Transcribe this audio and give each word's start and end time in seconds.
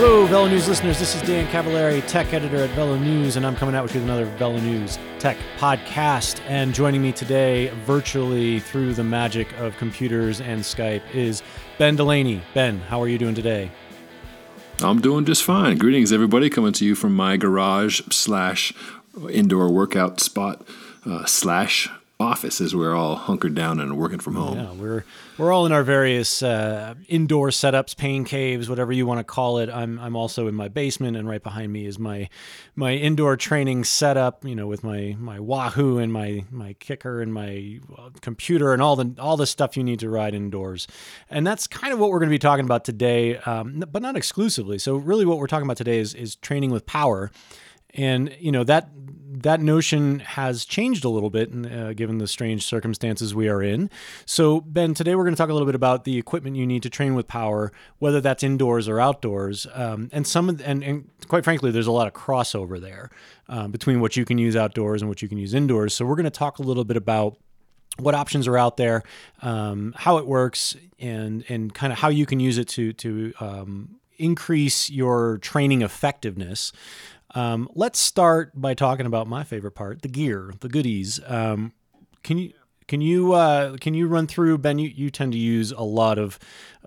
Hello, 0.00 0.24
Velo 0.26 0.46
News 0.46 0.68
listeners. 0.68 0.96
This 1.00 1.16
is 1.16 1.22
Dan 1.22 1.48
Cavallari, 1.48 2.06
tech 2.06 2.32
editor 2.32 2.58
at 2.58 2.70
Velo 2.70 2.96
News, 2.96 3.34
and 3.34 3.44
I'm 3.44 3.56
coming 3.56 3.74
out 3.74 3.82
with 3.82 3.96
you 3.96 4.00
with 4.00 4.08
another 4.08 4.26
Velo 4.36 4.60
News 4.60 4.96
tech 5.18 5.36
podcast. 5.56 6.40
And 6.46 6.72
joining 6.72 7.02
me 7.02 7.10
today, 7.10 7.72
virtually 7.84 8.60
through 8.60 8.94
the 8.94 9.02
magic 9.02 9.52
of 9.58 9.76
computers 9.76 10.40
and 10.40 10.60
Skype, 10.60 11.02
is 11.12 11.42
Ben 11.78 11.96
Delaney. 11.96 12.42
Ben, 12.54 12.78
how 12.78 13.02
are 13.02 13.08
you 13.08 13.18
doing 13.18 13.34
today? 13.34 13.72
I'm 14.82 15.00
doing 15.00 15.24
just 15.24 15.42
fine. 15.42 15.78
Greetings, 15.78 16.12
everybody, 16.12 16.48
coming 16.48 16.72
to 16.74 16.84
you 16.84 16.94
from 16.94 17.12
my 17.16 17.36
garage 17.36 18.00
slash 18.08 18.72
indoor 19.32 19.68
workout 19.68 20.20
spot 20.20 20.64
uh, 21.06 21.24
slash 21.24 21.88
office 22.20 22.60
as 22.60 22.74
we're 22.74 22.94
all 22.94 23.14
hunkered 23.14 23.54
down 23.54 23.78
and 23.78 23.96
working 23.96 24.18
from 24.18 24.34
home. 24.34 24.58
Yeah, 24.58 24.72
we're 24.72 25.04
we're 25.36 25.52
all 25.52 25.66
in 25.66 25.72
our 25.72 25.84
various 25.84 26.42
uh, 26.42 26.94
indoor 27.06 27.50
setups, 27.50 27.96
pain 27.96 28.24
caves, 28.24 28.68
whatever 28.68 28.92
you 28.92 29.06
want 29.06 29.18
to 29.18 29.24
call 29.24 29.58
it. 29.58 29.70
I'm 29.70 30.00
I'm 30.00 30.16
also 30.16 30.48
in 30.48 30.54
my 30.54 30.66
basement, 30.66 31.16
and 31.16 31.28
right 31.28 31.42
behind 31.42 31.72
me 31.72 31.86
is 31.86 31.98
my 31.98 32.28
my 32.74 32.92
indoor 32.92 33.36
training 33.36 33.84
setup. 33.84 34.44
You 34.44 34.56
know, 34.56 34.66
with 34.66 34.82
my 34.82 35.14
my 35.18 35.38
Wahoo 35.38 35.98
and 35.98 36.12
my 36.12 36.44
my 36.50 36.74
Kickr 36.74 37.22
and 37.22 37.32
my 37.32 37.78
computer 38.20 38.72
and 38.72 38.82
all 38.82 38.96
the 38.96 39.14
all 39.20 39.36
the 39.36 39.46
stuff 39.46 39.76
you 39.76 39.84
need 39.84 40.00
to 40.00 40.10
ride 40.10 40.34
indoors. 40.34 40.88
And 41.30 41.46
that's 41.46 41.68
kind 41.68 41.92
of 41.92 42.00
what 42.00 42.10
we're 42.10 42.18
going 42.18 42.30
to 42.30 42.34
be 42.34 42.38
talking 42.40 42.64
about 42.64 42.84
today, 42.84 43.36
um, 43.38 43.84
but 43.92 44.02
not 44.02 44.16
exclusively. 44.16 44.78
So 44.78 44.96
really, 44.96 45.24
what 45.24 45.38
we're 45.38 45.46
talking 45.46 45.66
about 45.66 45.76
today 45.76 45.98
is 45.98 46.14
is 46.14 46.34
training 46.36 46.70
with 46.70 46.84
power. 46.84 47.30
And 47.94 48.34
you 48.38 48.52
know 48.52 48.64
that 48.64 48.90
that 49.42 49.60
notion 49.60 50.20
has 50.20 50.64
changed 50.64 51.04
a 51.04 51.08
little 51.08 51.30
bit 51.30 51.50
uh, 51.66 51.92
given 51.92 52.18
the 52.18 52.26
strange 52.26 52.64
circumstances 52.64 53.34
we 53.34 53.48
are 53.48 53.62
in. 53.62 53.90
So, 54.24 54.60
Ben, 54.60 54.94
today 54.94 55.14
we're 55.14 55.24
going 55.24 55.34
to 55.34 55.38
talk 55.38 55.50
a 55.50 55.52
little 55.52 55.66
bit 55.66 55.74
about 55.74 56.04
the 56.04 56.18
equipment 56.18 56.56
you 56.56 56.66
need 56.66 56.82
to 56.82 56.90
train 56.90 57.14
with 57.14 57.28
power, 57.28 57.72
whether 57.98 58.20
that's 58.20 58.42
indoors 58.42 58.88
or 58.88 59.00
outdoors. 59.00 59.66
Um, 59.74 60.08
and 60.12 60.26
some, 60.26 60.48
and, 60.48 60.82
and, 60.82 61.08
quite 61.28 61.44
frankly, 61.44 61.70
there's 61.70 61.86
a 61.86 61.92
lot 61.92 62.06
of 62.06 62.14
crossover 62.14 62.80
there 62.80 63.10
um, 63.48 63.70
between 63.70 64.00
what 64.00 64.16
you 64.16 64.24
can 64.24 64.38
use 64.38 64.56
outdoors 64.56 65.02
and 65.02 65.08
what 65.08 65.22
you 65.22 65.28
can 65.28 65.38
use 65.38 65.54
indoors. 65.54 65.94
So, 65.94 66.04
we're 66.04 66.16
going 66.16 66.24
to 66.24 66.30
talk 66.30 66.58
a 66.58 66.62
little 66.62 66.84
bit 66.84 66.96
about 66.96 67.36
what 67.98 68.14
options 68.14 68.46
are 68.46 68.56
out 68.56 68.76
there, 68.76 69.02
um, 69.42 69.94
how 69.96 70.18
it 70.18 70.26
works, 70.26 70.76
and 70.98 71.44
and 71.48 71.74
kind 71.74 71.92
of 71.92 71.98
how 71.98 72.08
you 72.08 72.26
can 72.26 72.40
use 72.40 72.58
it 72.58 72.68
to 72.68 72.92
to 72.94 73.32
um, 73.40 73.96
increase 74.18 74.90
your 74.90 75.38
training 75.38 75.82
effectiveness. 75.82 76.72
Um, 77.38 77.68
let's 77.76 78.00
start 78.00 78.50
by 78.60 78.74
talking 78.74 79.06
about 79.06 79.28
my 79.28 79.44
favorite 79.44 79.76
part, 79.76 80.02
the 80.02 80.08
gear, 80.08 80.52
the 80.58 80.68
goodies. 80.68 81.20
Um, 81.24 81.72
can 82.24 82.36
you 82.36 82.52
can 82.88 83.00
you 83.00 83.32
uh, 83.32 83.76
can 83.76 83.94
you 83.94 84.08
run 84.08 84.26
through 84.26 84.58
Ben? 84.58 84.80
You, 84.80 84.88
you 84.88 85.08
tend 85.08 85.30
to 85.34 85.38
use 85.38 85.70
a 85.70 85.82
lot 85.82 86.18
of 86.18 86.36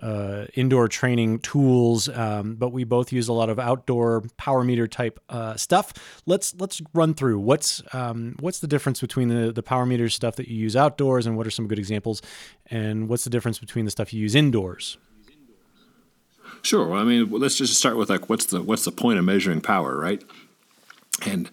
uh, 0.02 0.44
indoor 0.52 0.88
training 0.88 1.38
tools, 1.38 2.06
um, 2.10 2.56
but 2.56 2.68
we 2.68 2.84
both 2.84 3.12
use 3.12 3.28
a 3.28 3.32
lot 3.32 3.48
of 3.48 3.58
outdoor 3.58 4.24
power 4.36 4.62
meter 4.62 4.86
type 4.86 5.18
uh, 5.30 5.56
stuff. 5.56 5.94
Let's 6.26 6.54
let's 6.56 6.82
run 6.92 7.14
through 7.14 7.38
what's 7.38 7.82
um, 7.94 8.36
what's 8.40 8.60
the 8.60 8.68
difference 8.68 9.00
between 9.00 9.28
the 9.28 9.52
the 9.52 9.62
power 9.62 9.86
meter 9.86 10.10
stuff 10.10 10.36
that 10.36 10.48
you 10.48 10.56
use 10.58 10.76
outdoors, 10.76 11.24
and 11.24 11.34
what 11.34 11.46
are 11.46 11.50
some 11.50 11.66
good 11.66 11.78
examples, 11.78 12.20
and 12.66 13.08
what's 13.08 13.24
the 13.24 13.30
difference 13.30 13.58
between 13.58 13.86
the 13.86 13.90
stuff 13.90 14.12
you 14.12 14.20
use 14.20 14.34
indoors. 14.34 14.98
Sure. 16.62 16.86
Well, 16.86 17.00
I 17.00 17.04
mean, 17.04 17.28
let's 17.30 17.56
just 17.56 17.74
start 17.74 17.96
with 17.96 18.08
like 18.08 18.28
what's 18.28 18.46
the 18.46 18.62
what's 18.62 18.84
the 18.84 18.92
point 18.92 19.18
of 19.18 19.24
measuring 19.24 19.60
power, 19.60 19.96
right? 19.96 20.22
And 21.26 21.50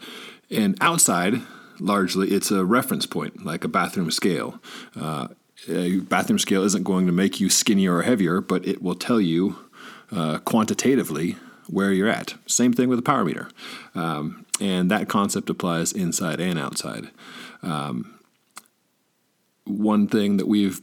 and 0.51 0.77
outside, 0.81 1.41
largely, 1.79 2.29
it's 2.29 2.51
a 2.51 2.63
reference 2.63 3.05
point, 3.05 3.43
like 3.43 3.63
a 3.63 3.67
bathroom 3.67 4.11
scale. 4.11 4.59
Uh, 4.99 5.29
a 5.67 5.99
bathroom 5.99 6.39
scale 6.39 6.63
isn't 6.63 6.83
going 6.83 7.05
to 7.07 7.11
make 7.11 7.39
you 7.39 7.49
skinnier 7.49 7.95
or 7.97 8.03
heavier, 8.03 8.39
but 8.39 8.65
it 8.65 8.81
will 8.81 8.95
tell 8.95 9.19
you 9.19 9.57
uh, 10.11 10.37
quantitatively 10.39 11.35
where 11.67 11.91
you're 11.91 12.07
at. 12.07 12.35
Same 12.47 12.71
thing 12.71 12.87
with 12.87 12.99
a 12.99 13.03
power 13.03 13.25
meter, 13.25 13.49
um, 13.95 14.45
and 14.61 14.89
that 14.91 15.09
concept 15.09 15.49
applies 15.49 15.91
inside 15.91 16.39
and 16.39 16.57
outside. 16.57 17.09
Um, 17.61 18.19
one 19.65 20.07
thing 20.07 20.37
that 20.37 20.47
we've 20.47 20.81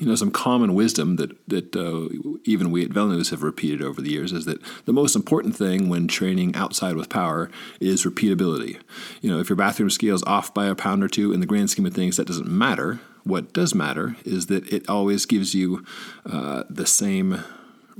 you 0.00 0.06
know 0.06 0.14
some 0.14 0.30
common 0.30 0.74
wisdom 0.74 1.16
that 1.16 1.36
that 1.46 1.76
uh, 1.76 2.08
even 2.44 2.70
we 2.70 2.84
at 2.84 2.90
Velo 2.90 3.10
News 3.10 3.30
have 3.30 3.42
repeated 3.42 3.82
over 3.82 4.00
the 4.00 4.10
years 4.10 4.32
is 4.32 4.46
that 4.46 4.60
the 4.86 4.92
most 4.92 5.14
important 5.14 5.54
thing 5.54 5.88
when 5.88 6.08
training 6.08 6.56
outside 6.56 6.96
with 6.96 7.08
power 7.10 7.50
is 7.80 8.04
repeatability. 8.04 8.80
You 9.20 9.30
know, 9.30 9.38
if 9.38 9.48
your 9.48 9.56
bathroom 9.56 9.90
scale 9.90 10.14
is 10.14 10.22
off 10.24 10.52
by 10.54 10.66
a 10.66 10.74
pound 10.74 11.04
or 11.04 11.08
two, 11.08 11.32
in 11.32 11.40
the 11.40 11.46
grand 11.46 11.70
scheme 11.70 11.86
of 11.86 11.94
things, 11.94 12.16
that 12.16 12.26
doesn't 12.26 12.48
matter. 12.48 13.00
What 13.22 13.52
does 13.52 13.74
matter 13.74 14.16
is 14.24 14.46
that 14.46 14.66
it 14.72 14.88
always 14.88 15.26
gives 15.26 15.54
you 15.54 15.84
uh, 16.24 16.64
the 16.70 16.86
same 16.86 17.44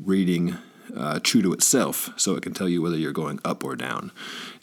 reading 0.03 0.56
uh, 0.97 1.21
true 1.22 1.43
to 1.43 1.53
itself, 1.53 2.10
so 2.16 2.34
it 2.34 2.43
can 2.43 2.55
tell 2.55 2.69
you 2.69 2.81
whether 2.81 2.97
you're 2.97 3.12
going 3.12 3.39
up 3.44 3.62
or 3.62 3.77
down. 3.77 4.10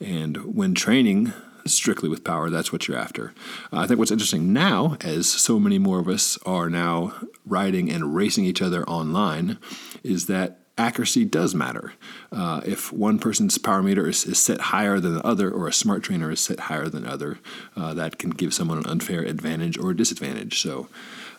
And 0.01 0.55
when 0.55 0.73
training 0.73 1.33
strictly 1.67 2.09
with 2.09 2.23
power. 2.23 2.49
That's 2.49 2.71
what 2.71 2.87
you're 2.87 2.97
after. 2.97 3.33
Uh, 3.71 3.79
I 3.79 3.87
think 3.87 3.99
what's 3.99 4.11
interesting 4.11 4.53
now, 4.53 4.97
as 5.01 5.27
so 5.27 5.59
many 5.59 5.79
more 5.79 5.99
of 5.99 6.07
us 6.07 6.37
are 6.45 6.69
now 6.69 7.13
riding 7.45 7.91
and 7.91 8.15
racing 8.15 8.45
each 8.45 8.61
other 8.61 8.83
online, 8.85 9.57
is 10.03 10.25
that 10.27 10.59
accuracy 10.77 11.25
does 11.25 11.55
matter. 11.55 11.93
Uh, 12.31 12.61
if 12.65 12.91
one 12.91 13.19
person's 13.19 13.57
power 13.57 13.81
meter 13.81 14.07
is, 14.07 14.25
is, 14.25 14.37
set 14.37 14.59
higher 14.59 14.99
than 14.99 15.15
the 15.15 15.25
other, 15.25 15.49
or 15.49 15.67
a 15.67 15.73
smart 15.73 16.03
trainer 16.03 16.29
is 16.31 16.39
set 16.39 16.61
higher 16.61 16.87
than 16.89 17.03
the 17.03 17.11
other, 17.11 17.39
uh, 17.75 17.93
that 17.93 18.17
can 18.17 18.31
give 18.31 18.53
someone 18.53 18.77
an 18.77 18.85
unfair 18.85 19.21
advantage 19.21 19.77
or 19.77 19.93
disadvantage. 19.93 20.61
So 20.61 20.87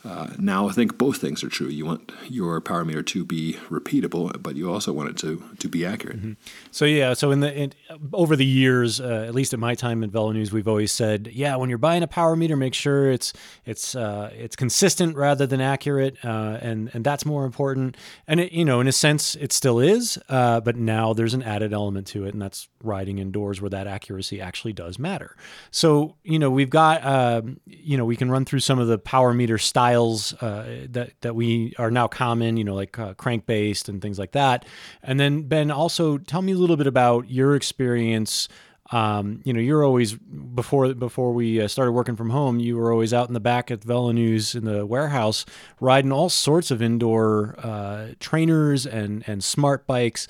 uh, 0.04 0.28
now 0.38 0.68
I 0.68 0.72
think 0.72 0.96
both 0.96 1.18
things 1.18 1.42
are 1.42 1.48
true. 1.48 1.66
You 1.66 1.84
want 1.84 2.12
your 2.28 2.60
power 2.60 2.84
meter 2.84 3.02
to 3.02 3.24
be 3.24 3.54
repeatable, 3.68 4.40
but 4.42 4.54
you 4.56 4.70
also 4.72 4.92
want 4.92 5.10
it 5.10 5.16
to 5.18 5.42
to 5.58 5.68
be 5.68 5.84
accurate. 5.84 6.18
Mm-hmm. 6.18 6.32
So 6.70 6.84
yeah, 6.84 7.14
so 7.14 7.30
in 7.30 7.40
the 7.40 7.52
in, 7.52 7.72
over 8.12 8.36
the 8.36 8.46
years, 8.46 9.00
uh, 9.00 9.24
at 9.26 9.34
least 9.34 9.52
at 9.52 9.58
my 9.58 9.74
time 9.74 10.02
in 10.02 10.10
Velo 10.10 10.32
News, 10.32 10.52
we've 10.52 10.68
always 10.68 10.92
said, 10.92 11.28
yeah, 11.32 11.56
when 11.56 11.68
you're 11.68 11.78
buying 11.78 12.02
a 12.02 12.06
power 12.06 12.36
meter, 12.36 12.56
make 12.56 12.74
sure 12.74 13.10
it's 13.10 13.32
it's 13.66 13.96
uh, 13.96 14.30
it's 14.32 14.54
consistent 14.54 15.16
rather 15.16 15.46
than 15.46 15.60
accurate, 15.60 16.16
uh, 16.24 16.58
and 16.62 16.90
and 16.94 17.04
that's 17.04 17.26
more 17.26 17.44
important. 17.44 17.96
And 18.26 18.40
it, 18.40 18.52
you 18.52 18.64
know, 18.64 18.80
in 18.80 18.86
a 18.86 18.92
sense, 18.92 19.34
it 19.34 19.52
still 19.52 19.80
is, 19.80 20.18
uh, 20.28 20.60
but 20.60 20.76
now 20.78 21.12
there's 21.12 21.34
an 21.34 21.42
added 21.42 21.72
element 21.72 22.06
to 22.08 22.24
it, 22.24 22.32
and 22.32 22.40
that's 22.40 22.68
riding 22.82 23.18
indoors 23.18 23.60
where 23.60 23.70
that 23.70 23.86
accuracy 23.86 24.40
actually 24.40 24.72
does 24.72 24.98
matter. 24.98 25.36
So 25.70 26.16
you 26.22 26.38
know, 26.38 26.50
we've 26.50 26.70
got 26.70 27.04
um, 27.04 27.60
you 27.66 27.96
know 27.96 28.04
we 28.04 28.16
can 28.16 28.30
run 28.30 28.44
through 28.44 28.60
some 28.60 28.78
of 28.78 28.88
the 28.88 28.98
power 28.98 29.32
meter 29.32 29.58
styles 29.58 30.34
uh, 30.34 30.86
that 30.90 31.12
that 31.20 31.34
we 31.34 31.74
are 31.78 31.90
now 31.90 32.08
common, 32.08 32.56
you 32.56 32.64
know, 32.64 32.74
like 32.74 32.98
uh, 32.98 33.14
crank 33.14 33.46
based 33.46 33.88
and 33.88 34.00
things 34.00 34.18
like 34.18 34.32
that. 34.32 34.64
And 35.02 35.18
then 35.18 35.42
Ben, 35.42 35.70
also 35.70 36.18
tell 36.18 36.42
me 36.42 36.52
a 36.52 36.56
little 36.56 36.76
bit 36.76 36.86
about 36.86 37.30
your 37.30 37.54
experience. 37.54 38.48
Um, 38.90 39.42
you 39.44 39.52
know, 39.52 39.60
you're 39.60 39.84
always 39.84 40.14
before 40.14 40.94
before 40.94 41.32
we 41.32 41.60
uh, 41.60 41.68
started 41.68 41.92
working 41.92 42.16
from 42.16 42.30
home. 42.30 42.58
You 42.58 42.76
were 42.76 42.90
always 42.90 43.12
out 43.12 43.28
in 43.28 43.34
the 43.34 43.40
back 43.40 43.70
at 43.70 43.84
Velo 43.84 44.12
News 44.12 44.54
in 44.54 44.64
the 44.64 44.86
warehouse, 44.86 45.44
riding 45.80 46.10
all 46.10 46.30
sorts 46.30 46.70
of 46.70 46.80
indoor 46.80 47.54
uh, 47.58 48.08
trainers 48.18 48.86
and 48.86 49.24
and 49.26 49.44
smart 49.44 49.86
bikes. 49.86 50.26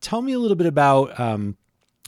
Tell 0.00 0.22
me 0.22 0.32
a 0.32 0.38
little 0.38 0.56
bit 0.56 0.66
about 0.66 1.18
um, 1.18 1.56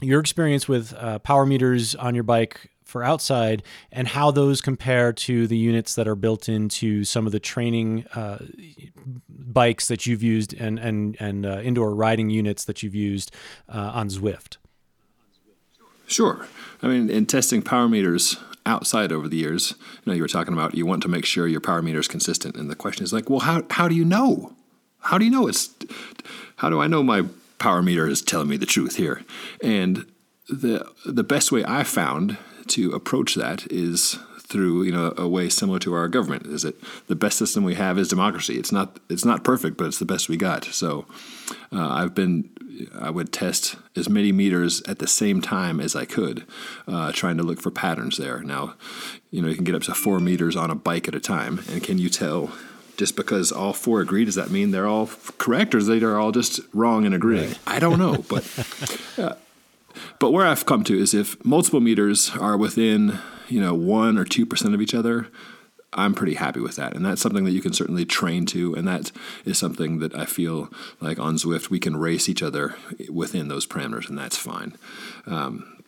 your 0.01 0.19
experience 0.19 0.67
with 0.67 0.93
uh, 0.95 1.19
power 1.19 1.45
meters 1.45 1.95
on 1.95 2.15
your 2.15 2.23
bike 2.23 2.69
for 2.83 3.03
outside 3.03 3.63
and 3.91 4.07
how 4.07 4.29
those 4.31 4.61
compare 4.61 5.11
to 5.11 5.47
the 5.47 5.57
units 5.57 5.95
that 5.95 6.07
are 6.07 6.15
built 6.15 6.47
into 6.47 7.03
some 7.03 7.25
of 7.25 7.31
the 7.31 7.39
training 7.39 8.05
uh, 8.13 8.37
bikes 9.29 9.87
that 9.87 10.05
you've 10.05 10.21
used 10.21 10.53
and 10.53 10.77
and 10.79 11.17
and 11.19 11.45
uh, 11.45 11.59
indoor 11.61 11.95
riding 11.95 12.29
units 12.29 12.65
that 12.65 12.83
you've 12.83 12.95
used 12.95 13.31
uh, 13.69 13.91
on 13.93 14.09
Zwift. 14.09 14.57
Sure, 16.05 16.45
I 16.81 16.87
mean 16.87 17.09
in 17.09 17.25
testing 17.25 17.61
power 17.61 17.89
meters 17.89 18.37
outside 18.65 19.11
over 19.11 19.27
the 19.27 19.37
years, 19.37 19.73
you 20.03 20.11
know 20.11 20.13
you 20.13 20.21
were 20.21 20.27
talking 20.27 20.53
about 20.53 20.75
you 20.75 20.85
want 20.85 21.01
to 21.03 21.07
make 21.07 21.25
sure 21.25 21.47
your 21.47 21.61
power 21.61 21.81
meter 21.81 21.99
is 21.99 22.07
consistent, 22.07 22.55
and 22.55 22.69
the 22.69 22.75
question 22.75 23.03
is 23.03 23.13
like, 23.13 23.29
well, 23.29 23.39
how 23.39 23.63
how 23.71 23.87
do 23.87 23.95
you 23.95 24.05
know? 24.05 24.53
How 24.99 25.17
do 25.17 25.25
you 25.25 25.31
know 25.31 25.47
it's? 25.47 25.69
How 26.57 26.69
do 26.69 26.79
I 26.79 26.87
know 26.87 27.03
my 27.03 27.25
power 27.59 27.81
meter 27.81 28.07
is 28.07 28.21
telling 28.21 28.49
me 28.49 28.57
the 28.57 28.65
truth 28.65 28.95
here? 28.95 29.23
And 29.61 30.05
the 30.49 30.85
the 31.05 31.23
best 31.23 31.51
way 31.51 31.63
I 31.65 31.83
found 31.83 32.37
to 32.67 32.91
approach 32.91 33.35
that 33.35 33.69
is 33.71 34.17
through 34.39 34.83
you 34.83 34.91
know 34.91 35.13
a 35.17 35.27
way 35.27 35.49
similar 35.49 35.79
to 35.79 35.93
our 35.93 36.07
government 36.07 36.45
is 36.45 36.61
that 36.63 36.75
the 37.07 37.15
best 37.15 37.37
system 37.37 37.63
we 37.63 37.75
have 37.75 37.97
is 37.97 38.09
democracy. 38.09 38.57
It's 38.57 38.71
not 38.71 38.99
it's 39.09 39.25
not 39.25 39.43
perfect 39.43 39.77
but 39.77 39.87
it's 39.87 39.99
the 39.99 40.05
best 40.05 40.29
we 40.29 40.37
got. 40.37 40.65
So 40.65 41.05
uh, 41.71 41.89
i've 41.89 42.13
been 42.13 42.49
i 42.99 43.09
would 43.09 43.31
test 43.31 43.75
as 43.95 44.09
many 44.09 44.31
meters 44.31 44.81
at 44.87 44.97
the 44.99 45.07
same 45.07 45.41
time 45.41 45.79
as 45.79 45.95
i 45.95 46.05
could 46.05 46.43
uh, 46.87 47.11
trying 47.11 47.37
to 47.37 47.43
look 47.43 47.61
for 47.61 47.71
patterns 47.71 48.17
there. 48.17 48.41
Now 48.43 48.75
you 49.31 49.41
know 49.41 49.47
you 49.47 49.55
can 49.55 49.63
get 49.63 49.75
up 49.75 49.83
to 49.83 49.93
four 49.93 50.19
meters 50.19 50.55
on 50.55 50.69
a 50.69 50.75
bike 50.75 51.07
at 51.07 51.15
a 51.15 51.19
time 51.19 51.61
and 51.69 51.81
can 51.83 51.97
you 51.97 52.09
tell 52.09 52.51
just 52.97 53.15
because 53.15 53.51
all 53.51 53.73
four 53.73 54.01
agree 54.01 54.25
does 54.25 54.35
that 54.35 54.49
mean 54.49 54.71
they're 54.71 54.87
all 54.87 55.09
correct 55.37 55.73
or 55.73 55.79
is 55.79 55.87
they 55.87 56.01
are 56.01 56.19
all 56.19 56.31
just 56.31 56.59
wrong 56.73 57.05
and 57.05 57.15
agreeing 57.15 57.49
right. 57.49 57.59
i 57.67 57.79
don't 57.79 57.99
know 57.99 58.23
but 58.29 58.43
uh, 59.17 59.35
but 60.19 60.31
where 60.31 60.45
I've 60.45 60.65
come 60.65 60.83
to 60.85 60.97
is 60.97 61.13
if 61.13 61.43
multiple 61.45 61.79
meters 61.79 62.31
are 62.39 62.57
within, 62.57 63.19
you 63.47 63.61
know, 63.61 63.73
one 63.73 64.17
or 64.17 64.25
two 64.25 64.45
percent 64.45 64.73
of 64.73 64.81
each 64.81 64.93
other, 64.93 65.27
I'm 65.95 66.13
pretty 66.13 66.35
happy 66.35 66.59
with 66.59 66.75
that. 66.77 66.95
And 66.95 67.05
that's 67.05 67.21
something 67.21 67.43
that 67.43 67.51
you 67.51 67.61
can 67.61 67.73
certainly 67.73 68.05
train 68.05 68.45
to. 68.47 68.73
And 68.73 68.87
that 68.87 69.11
is 69.45 69.57
something 69.57 69.99
that 69.99 70.15
I 70.15 70.25
feel 70.25 70.69
like 70.99 71.19
on 71.19 71.35
Zwift 71.35 71.69
we 71.69 71.79
can 71.79 71.95
race 71.95 72.27
each 72.27 72.41
other 72.41 72.75
within 73.09 73.47
those 73.47 73.67
parameters, 73.67 74.09
and 74.09 74.17
that's 74.17 74.37
fine. 74.37 74.75
Um, 75.27 75.83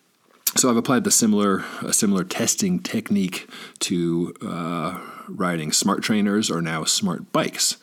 so 0.55 0.69
I've 0.69 0.77
applied 0.77 1.03
the 1.03 1.11
similar 1.11 1.65
a 1.81 1.91
similar 1.91 2.23
testing 2.23 2.79
technique 2.79 3.49
to 3.79 4.33
uh, 4.45 4.99
riding 5.27 5.71
smart 5.71 6.03
trainers 6.03 6.49
or 6.49 6.61
now 6.61 6.83
smart 6.83 7.31
bikes. 7.31 7.77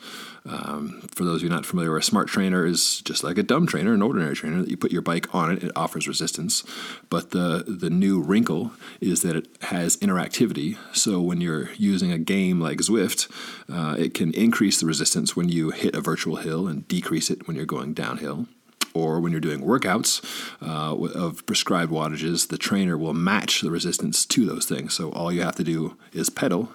Um, 0.45 1.07
for 1.13 1.23
those 1.23 1.37
of 1.37 1.43
you 1.43 1.49
not 1.49 1.65
familiar, 1.65 1.95
a 1.95 2.03
smart 2.03 2.27
trainer 2.27 2.65
is 2.65 3.01
just 3.01 3.23
like 3.23 3.37
a 3.37 3.43
dumb 3.43 3.65
trainer, 3.65 3.93
an 3.93 4.01
ordinary 4.01 4.35
trainer 4.35 4.61
that 4.61 4.69
you 4.69 4.75
put 4.75 4.91
your 4.91 5.01
bike 5.01 5.33
on 5.33 5.51
it. 5.51 5.63
It 5.63 5.71
offers 5.75 6.07
resistance, 6.07 6.63
but 7.09 7.31
the 7.31 7.63
the 7.65 7.89
new 7.89 8.21
wrinkle 8.21 8.73
is 8.99 9.21
that 9.21 9.37
it 9.37 9.47
has 9.61 9.95
interactivity. 9.97 10.77
So 10.91 11.21
when 11.21 11.39
you're 11.39 11.71
using 11.75 12.11
a 12.11 12.17
game 12.17 12.59
like 12.59 12.79
Zwift, 12.79 13.31
uh, 13.71 13.95
it 13.97 14.13
can 14.13 14.33
increase 14.33 14.81
the 14.81 14.85
resistance 14.85 15.35
when 15.35 15.47
you 15.47 15.71
hit 15.71 15.95
a 15.95 16.01
virtual 16.01 16.37
hill 16.37 16.67
and 16.67 16.85
decrease 16.89 17.29
it 17.29 17.47
when 17.47 17.55
you're 17.55 17.65
going 17.65 17.93
downhill 17.93 18.47
or 18.93 19.19
when 19.19 19.31
you're 19.31 19.41
doing 19.41 19.61
workouts 19.61 20.23
uh, 20.61 20.95
of 20.95 21.45
prescribed 21.45 21.91
wattages, 21.91 22.47
the 22.47 22.57
trainer 22.57 22.97
will 22.97 23.13
match 23.13 23.61
the 23.61 23.71
resistance 23.71 24.25
to 24.25 24.45
those 24.45 24.65
things. 24.65 24.93
So 24.93 25.11
all 25.11 25.31
you 25.31 25.41
have 25.41 25.55
to 25.55 25.63
do 25.63 25.97
is 26.11 26.29
pedal, 26.29 26.71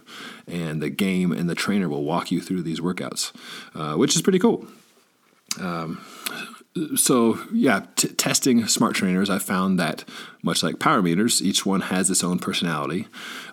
and 0.47 0.83
the 0.83 0.91
game 0.91 1.33
and 1.33 1.49
the 1.49 1.55
trainer 1.55 1.89
will 1.89 2.05
walk 2.05 2.31
you 2.31 2.41
through 2.41 2.63
these 2.63 2.81
workouts, 2.81 3.33
uh, 3.75 3.97
which 3.97 4.17
is 4.17 4.23
pretty 4.23 4.39
cool. 4.39 4.67
Um, 5.61 6.05
so 6.97 7.41
yeah, 7.53 7.87
t- 7.97 8.09
testing 8.09 8.67
smart 8.67 8.95
trainers, 8.95 9.31
I 9.31 9.39
found 9.39 9.79
that 9.79 10.05
much 10.43 10.63
like 10.63 10.79
power 10.79 11.03
meters, 11.03 11.43
each 11.43 11.67
one 11.67 11.83
has 11.83 12.11
its 12.11 12.23
own 12.23 12.39
personality. 12.39 13.07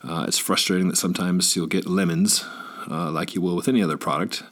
Uh, 0.04 0.26
it's 0.28 0.38
frustrating 0.38 0.90
that 0.90 0.98
sometimes 0.98 1.56
you'll 1.56 1.68
get 1.68 1.88
lemons 1.88 2.46
uh, 2.90 3.12
like 3.12 3.36
you 3.36 3.42
will 3.42 3.56
with 3.56 3.68
any 3.68 3.84
other 3.84 3.98
product. 3.98 4.44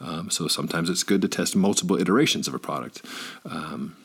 Um, 0.00 0.30
so 0.30 0.48
sometimes 0.48 0.90
it's 0.90 1.02
good 1.02 1.22
to 1.22 1.28
test 1.28 1.56
multiple 1.56 2.00
iterations 2.00 2.48
of 2.48 2.54
a 2.54 2.58
product. 2.58 3.02
Um, 3.44 3.96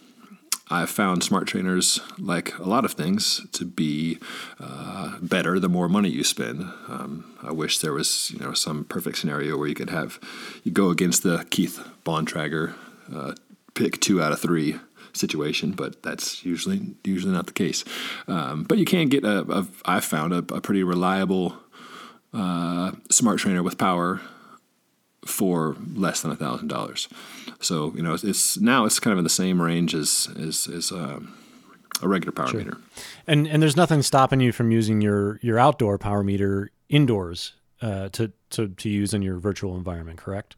I've 0.69 0.89
found 0.89 1.23
smart 1.23 1.47
trainers, 1.47 2.01
like 2.17 2.57
a 2.59 2.67
lot 2.67 2.83
of 2.83 2.91
things, 2.91 3.47
to 3.53 3.63
be 3.63 4.19
uh, 4.59 5.17
better 5.21 5.59
the 5.59 5.69
more 5.69 5.87
money 5.87 6.09
you 6.09 6.25
spend. 6.25 6.61
Um, 6.89 7.37
I 7.41 7.53
wish 7.53 7.79
there 7.79 7.93
was, 7.93 8.31
you 8.31 8.39
know, 8.39 8.53
some 8.53 8.83
perfect 8.83 9.17
scenario 9.17 9.57
where 9.57 9.69
you 9.69 9.75
could 9.75 9.89
have 9.89 10.19
you 10.63 10.71
go 10.71 10.89
against 10.89 11.23
the 11.23 11.45
Keith 11.49 11.79
Bontrager 12.03 12.73
uh, 13.15 13.33
pick 13.75 14.01
two 14.01 14.21
out 14.21 14.33
of 14.33 14.41
three 14.41 14.79
situation, 15.13 15.71
but 15.71 16.03
that's 16.03 16.43
usually 16.43 16.95
usually 17.03 17.33
not 17.33 17.47
the 17.47 17.53
case. 17.53 17.85
Um, 18.27 18.63
but 18.63 18.77
you 18.77 18.85
can 18.85 19.07
get 19.07 19.23
a, 19.23 19.49
a 19.49 19.67
I've 19.85 20.05
found 20.05 20.33
a, 20.33 20.39
a 20.39 20.61
pretty 20.61 20.83
reliable 20.83 21.55
uh, 22.37 22.91
smart 23.09 23.39
trainer 23.39 23.63
with 23.63 23.77
power 23.77 24.21
for 25.25 25.75
less 25.93 26.21
than 26.21 26.31
a 26.31 26.35
thousand 26.35 26.67
dollars. 26.67 27.09
So 27.59 27.91
you 27.95 28.03
know 28.03 28.13
it's, 28.13 28.23
it's, 28.23 28.57
now 28.57 28.85
it's 28.85 28.99
kind 28.99 29.11
of 29.11 29.17
in 29.17 29.23
the 29.23 29.29
same 29.29 29.61
range 29.61 29.95
as 29.95 30.29
as, 30.39 30.67
as 30.67 30.91
uh, 30.91 31.19
a 32.01 32.07
regular 32.07 32.31
power 32.31 32.47
sure. 32.47 32.59
meter. 32.59 32.77
And 33.25 33.47
and 33.47 33.61
there's 33.61 33.75
nothing 33.75 34.01
stopping 34.03 34.39
you 34.39 34.51
from 34.51 34.71
using 34.71 35.01
your 35.01 35.39
your 35.41 35.57
outdoor 35.57 35.97
power 35.97 36.23
meter 36.23 36.69
indoors 36.89 37.53
uh, 37.81 38.09
to 38.09 38.31
to 38.51 38.69
to 38.69 38.89
use 38.89 39.13
in 39.13 39.21
your 39.21 39.37
virtual 39.37 39.75
environment, 39.75 40.19
correct? 40.19 40.55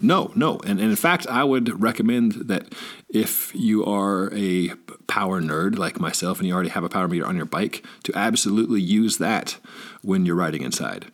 No, 0.00 0.32
no. 0.34 0.58
And, 0.60 0.80
and, 0.80 0.90
in 0.90 0.96
fact, 0.96 1.26
I 1.26 1.44
would 1.44 1.80
recommend 1.80 2.32
that 2.48 2.74
if 3.08 3.54
you 3.54 3.84
are 3.84 4.32
a 4.34 4.70
power 5.06 5.40
nerd 5.40 5.76
like 5.76 6.00
myself 6.00 6.38
and 6.38 6.48
you 6.48 6.54
already 6.54 6.70
have 6.70 6.84
a 6.84 6.88
power 6.88 7.06
meter 7.08 7.26
on 7.26 7.36
your 7.36 7.44
bike, 7.44 7.84
to 8.04 8.12
absolutely 8.16 8.80
use 8.80 9.18
that 9.18 9.58
when 10.02 10.26
you're 10.26 10.34
riding 10.34 10.62
inside. 10.62 11.06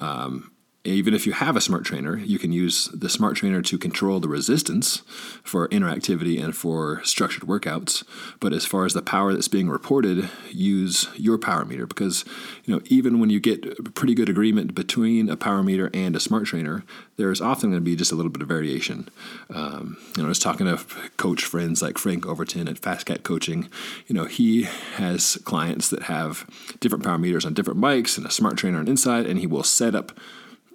Um, 0.00 0.52
even 0.86 1.14
if 1.14 1.26
you 1.26 1.32
have 1.32 1.56
a 1.56 1.60
smart 1.60 1.84
trainer, 1.84 2.16
you 2.18 2.38
can 2.38 2.52
use 2.52 2.88
the 2.92 3.08
smart 3.08 3.36
trainer 3.36 3.62
to 3.62 3.78
control 3.78 4.20
the 4.20 4.28
resistance 4.28 4.98
for 5.42 5.68
interactivity 5.68 6.42
and 6.42 6.56
for 6.56 7.02
structured 7.04 7.44
workouts. 7.44 8.04
But 8.40 8.52
as 8.52 8.64
far 8.64 8.84
as 8.84 8.94
the 8.94 9.02
power 9.02 9.32
that's 9.32 9.48
being 9.48 9.68
reported, 9.68 10.28
use 10.50 11.08
your 11.16 11.38
power 11.38 11.64
meter 11.64 11.86
because 11.86 12.24
you 12.64 12.74
know 12.74 12.80
even 12.86 13.18
when 13.18 13.30
you 13.30 13.40
get 13.40 13.94
pretty 13.94 14.14
good 14.14 14.28
agreement 14.28 14.74
between 14.74 15.28
a 15.28 15.36
power 15.36 15.62
meter 15.62 15.90
and 15.92 16.14
a 16.14 16.20
smart 16.20 16.46
trainer, 16.46 16.84
there's 17.16 17.40
often 17.40 17.70
going 17.70 17.82
to 17.82 17.84
be 17.84 17.96
just 17.96 18.12
a 18.12 18.14
little 18.14 18.30
bit 18.30 18.42
of 18.42 18.48
variation. 18.48 19.08
Um, 19.50 19.96
you 20.16 20.22
know, 20.22 20.26
I 20.26 20.28
was 20.28 20.38
talking 20.38 20.66
to 20.66 20.76
coach 21.16 21.44
friends 21.44 21.82
like 21.82 21.98
Frank 21.98 22.26
Overton 22.26 22.68
at 22.68 22.80
FasCat 22.80 23.22
Coaching. 23.22 23.68
You 24.06 24.14
know, 24.14 24.24
he 24.26 24.62
has 24.94 25.38
clients 25.44 25.88
that 25.88 26.04
have 26.04 26.46
different 26.80 27.04
power 27.04 27.18
meters 27.18 27.44
on 27.44 27.54
different 27.54 27.80
bikes 27.80 28.16
and 28.18 28.26
a 28.26 28.30
smart 28.30 28.56
trainer 28.56 28.78
on 28.78 28.88
inside, 28.88 29.26
and 29.26 29.38
he 29.38 29.46
will 29.46 29.62
set 29.62 29.94
up 29.94 30.12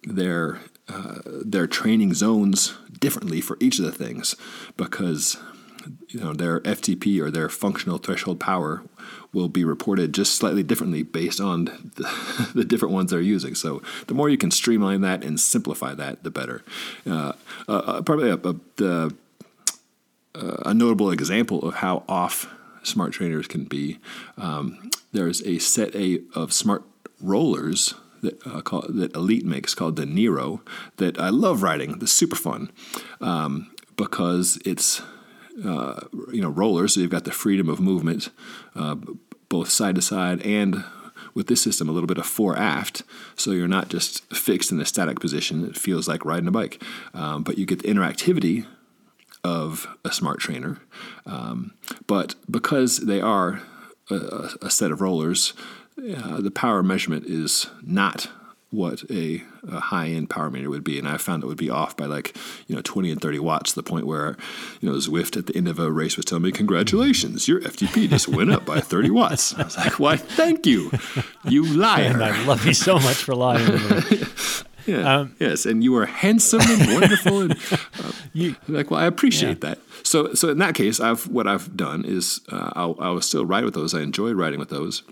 their 0.03 0.59
uh, 0.87 1.19
their 1.25 1.67
training 1.67 2.13
zones 2.13 2.73
differently 2.99 3.41
for 3.41 3.57
each 3.59 3.79
of 3.79 3.85
the 3.85 3.91
things 3.91 4.35
because 4.77 5.37
you 6.09 6.19
know 6.19 6.33
their 6.33 6.59
FTP 6.61 7.19
or 7.19 7.31
their 7.31 7.49
functional 7.49 7.97
threshold 7.97 8.39
power 8.39 8.83
will 9.33 9.47
be 9.47 9.63
reported 9.63 10.13
just 10.13 10.35
slightly 10.35 10.63
differently 10.63 11.03
based 11.03 11.39
on 11.39 11.65
the, 11.95 12.51
the, 12.55 12.65
different 12.65 12.93
ones 12.93 13.11
they're 13.11 13.21
using. 13.21 13.55
So 13.55 13.81
the 14.07 14.13
more 14.13 14.29
you 14.29 14.37
can 14.37 14.51
streamline 14.51 15.01
that 15.01 15.23
and 15.23 15.39
simplify 15.39 15.93
that, 15.93 16.23
the 16.23 16.31
better. 16.31 16.63
Uh, 17.09 17.33
uh, 17.67 17.71
uh 17.71 18.01
probably 18.01 18.29
a, 18.29 18.35
a, 18.35 19.11
uh, 20.35 20.57
a, 20.65 20.73
notable 20.73 21.11
example 21.11 21.61
of 21.61 21.75
how 21.75 22.03
off 22.09 22.53
smart 22.83 23.13
trainers 23.13 23.47
can 23.47 23.63
be. 23.63 23.99
Um, 24.37 24.91
there's 25.13 25.41
a 25.43 25.59
set 25.59 25.95
A 25.95 26.21
of 26.35 26.51
smart 26.51 26.83
rollers 27.21 27.93
that, 28.21 28.45
uh, 28.45 28.61
call, 28.61 28.85
that 28.89 29.15
Elite 29.15 29.45
makes 29.45 29.73
called 29.73 29.95
the 29.95 30.05
Nero 30.05 30.61
that 30.97 31.19
I 31.19 31.29
love 31.29 31.63
riding. 31.63 31.97
It's 32.01 32.11
super 32.11 32.35
fun 32.35 32.71
um, 33.19 33.71
because 33.97 34.59
it's 34.65 35.01
uh, 35.65 36.01
you 36.31 36.41
know 36.41 36.49
rollers, 36.49 36.93
so 36.93 37.01
you've 37.01 37.09
got 37.09 37.25
the 37.25 37.31
freedom 37.31 37.69
of 37.69 37.79
movement 37.79 38.29
uh, 38.75 38.95
both 39.49 39.69
side 39.69 39.95
to 39.95 40.01
side 40.01 40.41
and 40.41 40.83
with 41.33 41.47
this 41.47 41.61
system 41.61 41.89
a 41.89 41.91
little 41.91 42.07
bit 42.07 42.17
of 42.17 42.25
fore 42.25 42.57
aft 42.57 43.03
so 43.35 43.51
you're 43.51 43.67
not 43.67 43.89
just 43.89 44.23
fixed 44.33 44.71
in 44.71 44.79
a 44.79 44.85
static 44.85 45.19
position 45.19 45.65
it 45.65 45.77
feels 45.77 46.07
like 46.07 46.25
riding 46.25 46.47
a 46.47 46.51
bike 46.51 46.81
um, 47.13 47.43
but 47.43 47.57
you 47.57 47.65
get 47.65 47.79
the 47.79 47.87
interactivity 47.87 48.65
of 49.43 49.87
a 50.05 50.11
smart 50.11 50.39
trainer 50.39 50.79
um, 51.25 51.73
but 52.07 52.35
because 52.49 52.97
they 52.99 53.19
are 53.19 53.61
a, 54.09 54.49
a, 54.61 54.69
set 54.69 54.91
of 54.91 55.01
rollers 55.01 55.53
uh, 55.97 56.41
the 56.41 56.51
power 56.51 56.81
measurement 56.83 57.25
is 57.25 57.67
not 57.83 58.29
what 58.71 59.03
a, 59.11 59.43
a 59.67 59.79
high 59.79 60.07
end 60.07 60.29
power 60.29 60.49
meter 60.49 60.69
would 60.69 60.83
be, 60.83 60.97
and 60.97 61.07
I 61.07 61.17
found 61.17 61.43
it 61.43 61.47
would 61.47 61.57
be 61.57 61.69
off 61.69 61.95
by 61.97 62.05
like 62.05 62.35
you 62.67 62.75
know 62.75 62.81
20 62.81 63.11
and 63.11 63.21
30 63.21 63.39
watts. 63.39 63.71
To 63.71 63.75
the 63.75 63.83
point 63.83 64.07
where 64.07 64.37
you 64.79 64.89
know 64.89 64.95
Zwift 64.97 65.37
at 65.37 65.47
the 65.47 65.55
end 65.55 65.67
of 65.67 65.77
a 65.77 65.91
race 65.91 66.15
was 66.15 66.25
telling 66.25 66.43
me, 66.43 66.51
"Congratulations, 66.51 67.47
your 67.47 67.59
FTP 67.61 68.09
just 68.09 68.29
went 68.29 68.51
up 68.51 68.65
by 68.65 68.79
30 68.79 69.11
watts." 69.11 69.53
I 69.55 69.63
was 69.63 69.77
like, 69.77 69.99
"Why? 69.99 70.15
Thank 70.15 70.65
you, 70.65 70.91
you 71.43 71.65
liar!" 71.65 72.11
And 72.13 72.23
I 72.23 72.45
love 72.45 72.65
you 72.65 72.73
so 72.73 72.95
much 72.95 73.17
for 73.17 73.35
lying. 73.35 73.67
yeah. 74.85 75.17
Um, 75.17 75.35
yes, 75.39 75.65
and 75.65 75.83
you 75.83 75.95
are 75.97 76.05
handsome 76.05 76.61
and 76.61 76.93
wonderful, 76.93 77.41
and 77.41 77.51
uh, 77.73 78.11
you 78.31 78.55
like. 78.69 78.89
Well, 78.89 79.01
I 79.01 79.05
appreciate 79.05 79.61
yeah. 79.63 79.71
that. 79.71 79.79
So, 80.03 80.33
so 80.33 80.49
in 80.49 80.59
that 80.59 80.75
case, 80.75 81.01
I've 81.01 81.27
what 81.27 81.45
I've 81.45 81.75
done 81.75 82.05
is 82.05 82.39
uh, 82.49 82.71
I'll, 82.73 82.95
I'll 82.99 83.21
still 83.21 83.45
ride 83.45 83.65
with 83.65 83.73
those. 83.73 83.93
I 83.93 84.01
enjoy 84.01 84.31
riding 84.31 84.59
with 84.59 84.69
those 84.69 85.03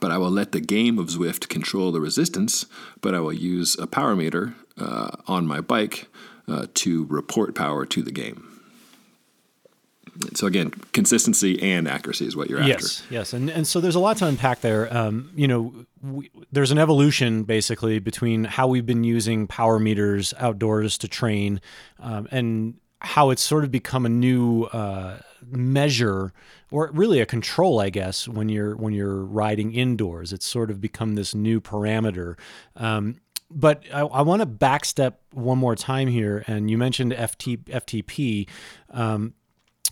but 0.00 0.10
I 0.10 0.18
will 0.18 0.30
let 0.30 0.52
the 0.52 0.60
game 0.60 0.98
of 0.98 1.06
Zwift 1.06 1.48
control 1.48 1.92
the 1.92 2.00
resistance, 2.00 2.66
but 3.00 3.14
I 3.14 3.20
will 3.20 3.32
use 3.32 3.78
a 3.78 3.86
power 3.86 4.16
meter 4.16 4.54
uh, 4.78 5.16
on 5.26 5.46
my 5.46 5.60
bike 5.60 6.08
uh, 6.48 6.66
to 6.74 7.04
report 7.06 7.54
power 7.54 7.86
to 7.86 8.02
the 8.02 8.12
game. 8.12 8.48
So 10.34 10.46
again, 10.46 10.70
consistency 10.92 11.60
and 11.62 11.88
accuracy 11.88 12.26
is 12.26 12.36
what 12.36 12.50
you're 12.50 12.60
yes, 12.60 12.74
after. 12.74 12.84
Yes, 12.84 13.04
yes, 13.10 13.32
and 13.32 13.48
and 13.48 13.66
so 13.66 13.80
there's 13.80 13.94
a 13.94 14.00
lot 14.00 14.18
to 14.18 14.26
unpack 14.26 14.60
there. 14.60 14.94
Um, 14.94 15.30
you 15.34 15.48
know, 15.48 15.72
we, 16.02 16.30
there's 16.50 16.70
an 16.70 16.76
evolution 16.78 17.44
basically 17.44 17.98
between 17.98 18.44
how 18.44 18.66
we've 18.66 18.84
been 18.84 19.04
using 19.04 19.46
power 19.46 19.78
meters 19.78 20.34
outdoors 20.38 20.98
to 20.98 21.08
train, 21.08 21.62
um, 21.98 22.28
and 22.30 22.74
how 23.00 23.30
it's 23.30 23.40
sort 23.40 23.64
of 23.64 23.70
become 23.70 24.04
a 24.04 24.10
new 24.10 24.64
uh, 24.64 25.18
measure 25.50 26.32
or 26.70 26.90
really 26.92 27.20
a 27.20 27.26
control, 27.26 27.80
I 27.80 27.90
guess, 27.90 28.28
when 28.28 28.48
you're 28.48 28.76
when 28.76 28.92
you're 28.94 29.24
riding 29.24 29.72
indoors. 29.72 30.32
It's 30.32 30.46
sort 30.46 30.70
of 30.70 30.80
become 30.80 31.14
this 31.14 31.34
new 31.34 31.60
parameter. 31.60 32.38
Um, 32.76 33.16
but 33.50 33.84
I, 33.92 34.00
I 34.00 34.22
want 34.22 34.40
to 34.40 34.46
backstep 34.46 35.14
one 35.32 35.58
more 35.58 35.76
time 35.76 36.08
here, 36.08 36.44
and 36.46 36.70
you 36.70 36.78
mentioned 36.78 37.12
FT, 37.12 37.58
FTP. 37.64 38.48
Um, 38.90 39.34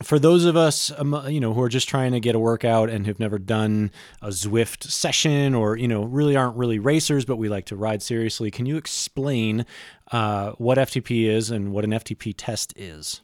for 0.03 0.19
those 0.19 0.47
of 0.47 0.57
us, 0.57 0.91
um, 0.97 1.27
you 1.29 1.41
know, 1.41 1.53
who 1.53 1.61
are 1.61 1.69
just 1.69 1.89
trying 1.89 2.13
to 2.13 2.21
get 2.21 2.35
a 2.35 2.39
workout 2.39 2.89
and 2.89 3.07
have 3.07 3.21
never 3.21 3.39
done 3.39 3.91
a 4.23 4.29
Zwift 4.29 4.85
session, 4.85 5.55
or 5.55 5.77
you 5.77 5.89
know, 5.89 6.05
really 6.05 6.37
aren't 6.37 6.57
really 6.57 6.79
racers, 6.79 7.25
but 7.25 7.37
we 7.37 7.49
like 7.49 7.67
to 7.67 7.77
ride 7.77 8.03
seriously, 8.03 8.51
can 8.51 8.67
you 8.67 8.77
explain 8.77 9.67
uh, 10.11 10.53
what 10.53 10.79
FTP 10.79 11.27
is 11.27 11.51
and 11.51 11.73
what 11.73 11.85
an 11.85 11.91
FTP 11.91 12.35
test 12.37 12.73
is? 12.77 13.21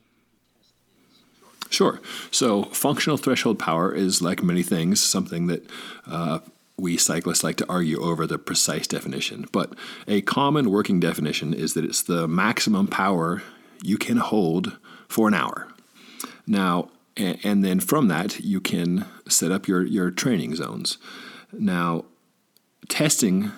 Sure. 1.70 2.00
So, 2.30 2.64
functional 2.64 3.16
threshold 3.16 3.58
power 3.58 3.92
is 3.92 4.22
like 4.22 4.42
many 4.42 4.62
things, 4.62 5.00
something 5.00 5.46
that 5.48 5.68
uh, 6.06 6.40
we 6.78 6.96
cyclists 6.96 7.42
like 7.42 7.56
to 7.56 7.68
argue 7.68 8.00
over 8.00 8.26
the 8.26 8.38
precise 8.38 8.86
definition, 8.86 9.46
but 9.52 9.72
a 10.06 10.20
common 10.20 10.70
working 10.70 11.00
definition 11.00 11.54
is 11.54 11.74
that 11.74 11.84
it's 11.84 12.02
the 12.02 12.28
maximum 12.28 12.86
power 12.86 13.42
you 13.82 13.98
can 13.98 14.18
hold 14.18 14.76
for 15.08 15.28
an 15.28 15.34
hour. 15.34 15.68
Now, 16.46 16.90
and, 17.16 17.64
then 17.64 17.80
from 17.80 18.08
that, 18.08 18.40
you 18.40 18.60
can 18.60 19.06
set 19.26 19.50
up 19.50 19.66
your, 19.66 19.82
your 19.84 20.10
training 20.10 20.54
zones. 20.54 20.98
Now, 21.50 22.04
testing 22.88 23.52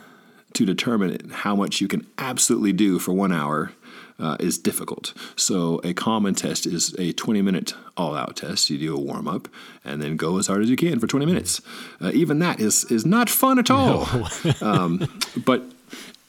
to 0.55 0.65
determine 0.65 1.31
how 1.31 1.57
much 1.57 1.81
you 1.81 1.89
can 1.89 2.07
absolutely 2.19 2.73
do 2.73 3.01
for 3.01 3.13
one 3.13 3.33
hour 3.33 3.73
uh, 4.19 4.37
is 4.41 4.59
difficult. 4.59 5.15
So, 5.37 5.81
a 5.85 5.95
common 5.95 6.35
test 6.35 6.67
is 6.67 6.95
a 6.99 7.13
20 7.13 7.43
minute 7.43 7.75
all 7.97 8.17
out 8.17 8.37
test. 8.37 8.71
You 8.71 8.79
do 8.79 8.97
a 8.97 9.01
warm 9.01 9.29
up 9.29 9.49
and 9.85 10.03
then 10.03 10.17
go 10.17 10.39
as 10.39 10.47
hard 10.47 10.63
as 10.63 10.71
you 10.71 10.77
can 10.77 10.99
for 10.99 11.07
20 11.07 11.27
minutes. 11.27 11.61
Uh, 12.01 12.11
even 12.15 12.39
that 12.41 12.61
is, 12.61 12.85
is 12.91 13.07
not 13.07 13.31
fun 13.31 13.59
at 13.59 13.71
all. 13.71 14.07
No. 14.07 14.27
um, 14.61 15.21
but 15.45 15.63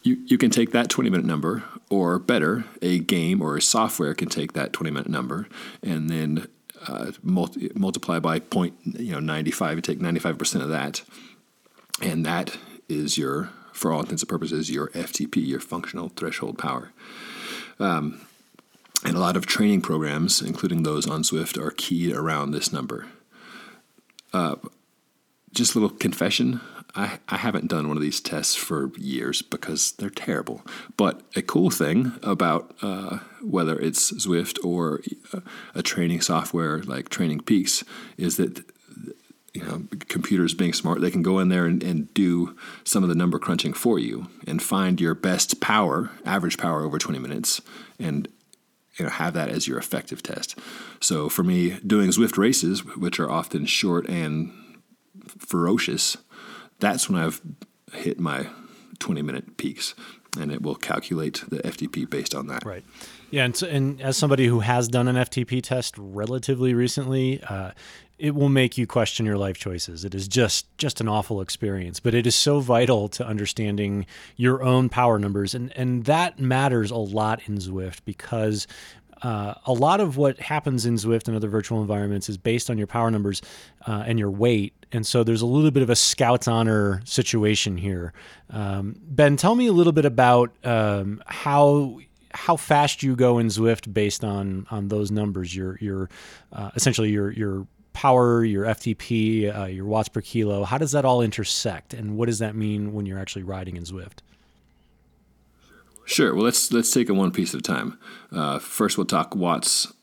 you, 0.03 0.17
you 0.25 0.37
can 0.37 0.49
take 0.49 0.71
that 0.71 0.89
20 0.89 1.09
minute 1.09 1.25
number, 1.25 1.63
or 1.89 2.19
better, 2.19 2.65
a 2.81 2.99
game 2.99 3.41
or 3.41 3.57
a 3.57 3.61
software 3.61 4.13
can 4.13 4.29
take 4.29 4.53
that 4.53 4.73
20 4.73 4.91
minute 4.91 5.09
number 5.09 5.47
and 5.83 6.09
then 6.09 6.47
uh, 6.87 7.11
multi, 7.21 7.69
multiply 7.75 8.19
by 8.19 8.39
point 8.39 8.73
you 8.83 9.11
know 9.11 9.19
95 9.19 9.77
you 9.77 9.81
take 9.81 9.99
95% 9.99 10.61
of 10.61 10.69
that 10.69 11.01
and 12.01 12.25
that 12.25 12.57
is 12.87 13.17
your 13.17 13.49
for 13.73 13.91
all 13.91 13.99
intents 14.01 14.21
and 14.21 14.29
purposes 14.29 14.71
your 14.71 14.87
ftp 14.89 15.45
your 15.45 15.59
functional 15.59 16.09
threshold 16.09 16.57
power 16.57 16.91
um, 17.79 18.25
and 19.03 19.15
a 19.15 19.19
lot 19.19 19.37
of 19.37 19.45
training 19.45 19.81
programs, 19.81 20.41
including 20.41 20.83
those 20.83 21.07
on 21.07 21.23
Zwift, 21.23 21.57
are 21.57 21.71
keyed 21.71 22.13
around 22.13 22.51
this 22.51 22.73
number. 22.73 23.07
Uh, 24.33 24.55
just 25.53 25.73
a 25.75 25.79
little 25.79 25.95
confession 25.97 26.61
I, 26.95 27.19
I 27.27 27.37
haven't 27.37 27.67
done 27.67 27.87
one 27.87 27.97
of 27.97 28.03
these 28.03 28.19
tests 28.19 28.55
for 28.55 28.91
years 28.97 29.41
because 29.41 29.91
they're 29.93 30.09
terrible. 30.09 30.65
But 30.97 31.21
a 31.35 31.41
cool 31.41 31.69
thing 31.69 32.13
about 32.23 32.75
uh, 32.81 33.19
whether 33.41 33.79
it's 33.79 34.11
Zwift 34.11 34.63
or 34.65 35.01
uh, 35.33 35.41
a 35.75 35.83
training 35.83 36.21
software 36.21 36.81
like 36.83 37.09
TrainingPeaks 37.09 37.83
is 38.17 38.37
that 38.37 38.63
you 39.53 39.63
know 39.63 39.83
computers 40.07 40.53
being 40.53 40.73
smart 40.73 41.01
they 41.01 41.11
can 41.11 41.23
go 41.23 41.39
in 41.39 41.49
there 41.49 41.65
and, 41.65 41.81
and 41.83 42.13
do 42.13 42.55
some 42.83 43.03
of 43.03 43.09
the 43.09 43.15
number 43.15 43.39
crunching 43.39 43.73
for 43.73 43.99
you 43.99 44.27
and 44.47 44.61
find 44.61 45.01
your 45.01 45.15
best 45.15 45.59
power 45.59 46.11
average 46.25 46.57
power 46.57 46.83
over 46.83 46.97
20 46.97 47.19
minutes 47.19 47.61
and 47.99 48.27
you 48.97 49.05
know 49.05 49.11
have 49.11 49.33
that 49.33 49.49
as 49.49 49.67
your 49.67 49.77
effective 49.77 50.21
test. 50.21 50.57
So 50.99 51.29
for 51.29 51.43
me 51.43 51.79
doing 51.85 52.09
zwift 52.09 52.37
races 52.37 52.85
which 52.85 53.19
are 53.19 53.29
often 53.29 53.65
short 53.65 54.07
and 54.07 54.51
ferocious 55.27 56.17
that's 56.79 57.09
when 57.09 57.21
i've 57.21 57.41
hit 57.93 58.19
my 58.19 58.47
20 58.99 59.21
minute 59.21 59.57
peaks 59.57 59.95
and 60.39 60.51
it 60.51 60.61
will 60.61 60.75
calculate 60.75 61.43
the 61.49 61.57
ftp 61.59 62.09
based 62.09 62.35
on 62.35 62.47
that. 62.47 62.63
Right 62.65 62.83
yeah, 63.31 63.45
and, 63.45 63.61
and 63.63 64.01
as 64.01 64.17
somebody 64.17 64.47
who 64.47 64.59
has 64.59 64.87
done 64.87 65.07
an 65.07 65.15
FTP 65.15 65.61
test 65.61 65.95
relatively 65.97 66.73
recently, 66.73 67.41
uh, 67.43 67.71
it 68.19 68.35
will 68.35 68.49
make 68.49 68.77
you 68.77 68.85
question 68.85 69.25
your 69.25 69.37
life 69.37 69.57
choices. 69.57 70.03
It 70.03 70.13
is 70.13 70.27
just 70.27 70.67
just 70.77 70.99
an 70.99 71.07
awful 71.07 71.41
experience, 71.41 71.99
but 71.99 72.13
it 72.13 72.27
is 72.27 72.35
so 72.35 72.59
vital 72.59 73.07
to 73.09 73.25
understanding 73.25 74.05
your 74.35 74.61
own 74.61 74.89
power 74.89 75.17
numbers, 75.17 75.55
and 75.55 75.75
and 75.77 76.03
that 76.05 76.39
matters 76.39 76.91
a 76.91 76.97
lot 76.97 77.41
in 77.47 77.57
Zwift 77.57 77.99
because. 78.05 78.67
Uh, 79.21 79.53
a 79.65 79.73
lot 79.73 79.99
of 79.99 80.15
what 80.15 80.39
happens 80.39 80.85
in 80.85 80.95
Zwift 80.95 81.27
and 81.27 81.35
other 81.35 81.49
virtual 81.49 81.81
environments 81.81 82.29
is 82.29 82.37
based 82.37 82.69
on 82.69 82.77
your 82.77 82.87
power 82.87 83.11
numbers 83.11 83.41
uh, 83.85 84.05
and 84.07 84.17
your 84.17 84.31
weight. 84.31 84.73
And 84.93 85.05
so 85.05 85.25
there's 85.25 85.41
a 85.41 85.45
little 85.45 85.71
bit 85.71 85.83
of 85.83 85.89
a 85.89 85.95
scout's 85.97 86.47
honor 86.47 87.01
situation 87.03 87.75
here. 87.75 88.13
Um, 88.49 88.95
ben, 89.01 89.35
tell 89.35 89.55
me 89.55 89.67
a 89.67 89.73
little 89.73 89.91
bit 89.91 90.05
about 90.05 90.53
um, 90.63 91.21
how 91.27 91.99
how 92.31 92.55
fast 92.55 93.03
you 93.03 93.15
go 93.15 93.39
in 93.39 93.47
Zwift 93.47 93.93
based 93.93 94.23
on 94.23 94.67
on 94.71 94.87
those 94.87 95.11
numbers. 95.11 95.55
Your 95.55 95.77
your 95.79 96.09
uh, 96.53 96.71
essentially 96.75 97.09
your 97.09 97.31
your 97.31 97.67
power, 97.93 98.43
your 98.43 98.65
FTP, 98.65 99.55
uh, 99.55 99.65
your 99.65 99.85
watts 99.85 100.09
per 100.09 100.21
kilo. 100.21 100.63
How 100.63 100.77
does 100.77 100.91
that 100.91 101.05
all 101.05 101.21
intersect, 101.21 101.93
and 101.93 102.17
what 102.17 102.27
does 102.27 102.39
that 102.39 102.55
mean 102.55 102.93
when 102.93 103.05
you're 103.05 103.19
actually 103.19 103.43
riding 103.43 103.77
in 103.77 103.83
Zwift? 103.83 104.19
Sure. 106.05 106.33
Well, 106.33 106.43
let's 106.43 106.71
let's 106.71 106.91
take 106.91 107.09
it 107.09 107.13
one 107.13 107.31
piece 107.31 107.53
at 107.53 107.59
a 107.59 107.63
time. 107.63 107.99
Uh, 108.31 108.59
first, 108.59 108.97
we'll 108.97 109.05
talk 109.05 109.35
watts 109.35 109.93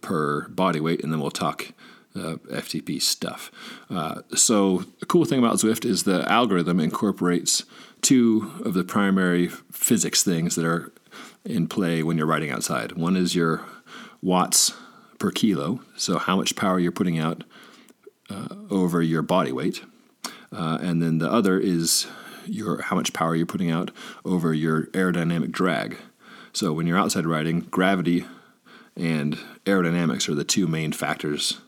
per 0.00 0.48
body 0.48 0.80
weight, 0.80 1.02
and 1.02 1.12
then 1.12 1.20
we'll 1.20 1.30
talk 1.30 1.72
uh, 2.14 2.36
FTP 2.50 3.00
stuff. 3.00 3.50
Uh, 3.88 4.22
so, 4.34 4.84
the 5.00 5.06
cool 5.06 5.24
thing 5.24 5.38
about 5.38 5.56
Zwift 5.56 5.84
is 5.84 6.04
the 6.04 6.30
algorithm 6.30 6.80
incorporates 6.80 7.64
two 8.02 8.52
of 8.64 8.74
the 8.74 8.84
primary 8.84 9.48
physics 9.72 10.22
things 10.22 10.54
that 10.54 10.64
are 10.64 10.92
in 11.44 11.66
play 11.66 12.02
when 12.02 12.16
you're 12.16 12.26
riding 12.26 12.50
outside. 12.50 12.92
One 12.92 13.16
is 13.16 13.34
your 13.34 13.64
watts 14.22 14.74
per 15.18 15.30
kilo, 15.30 15.80
so 15.96 16.18
how 16.18 16.36
much 16.36 16.56
power 16.56 16.78
you're 16.78 16.92
putting 16.92 17.18
out 17.18 17.44
uh, 18.30 18.48
over 18.70 19.02
your 19.02 19.22
body 19.22 19.52
weight, 19.52 19.82
uh, 20.52 20.78
and 20.80 21.02
then 21.02 21.18
the 21.18 21.30
other 21.30 21.58
is 21.58 22.06
your 22.46 22.82
how 22.82 22.96
much 22.96 23.12
power 23.12 23.34
you're 23.34 23.46
putting 23.46 23.70
out 23.70 23.90
over 24.24 24.54
your 24.54 24.86
aerodynamic 24.86 25.50
drag. 25.50 25.96
So 26.52 26.72
when 26.72 26.86
you're 26.86 26.98
outside 26.98 27.26
riding, 27.26 27.60
gravity 27.60 28.24
and 28.96 29.38
aerodynamics 29.64 30.28
are 30.28 30.34
the 30.34 30.44
two 30.44 30.66
main 30.66 30.92
factors 30.92 31.60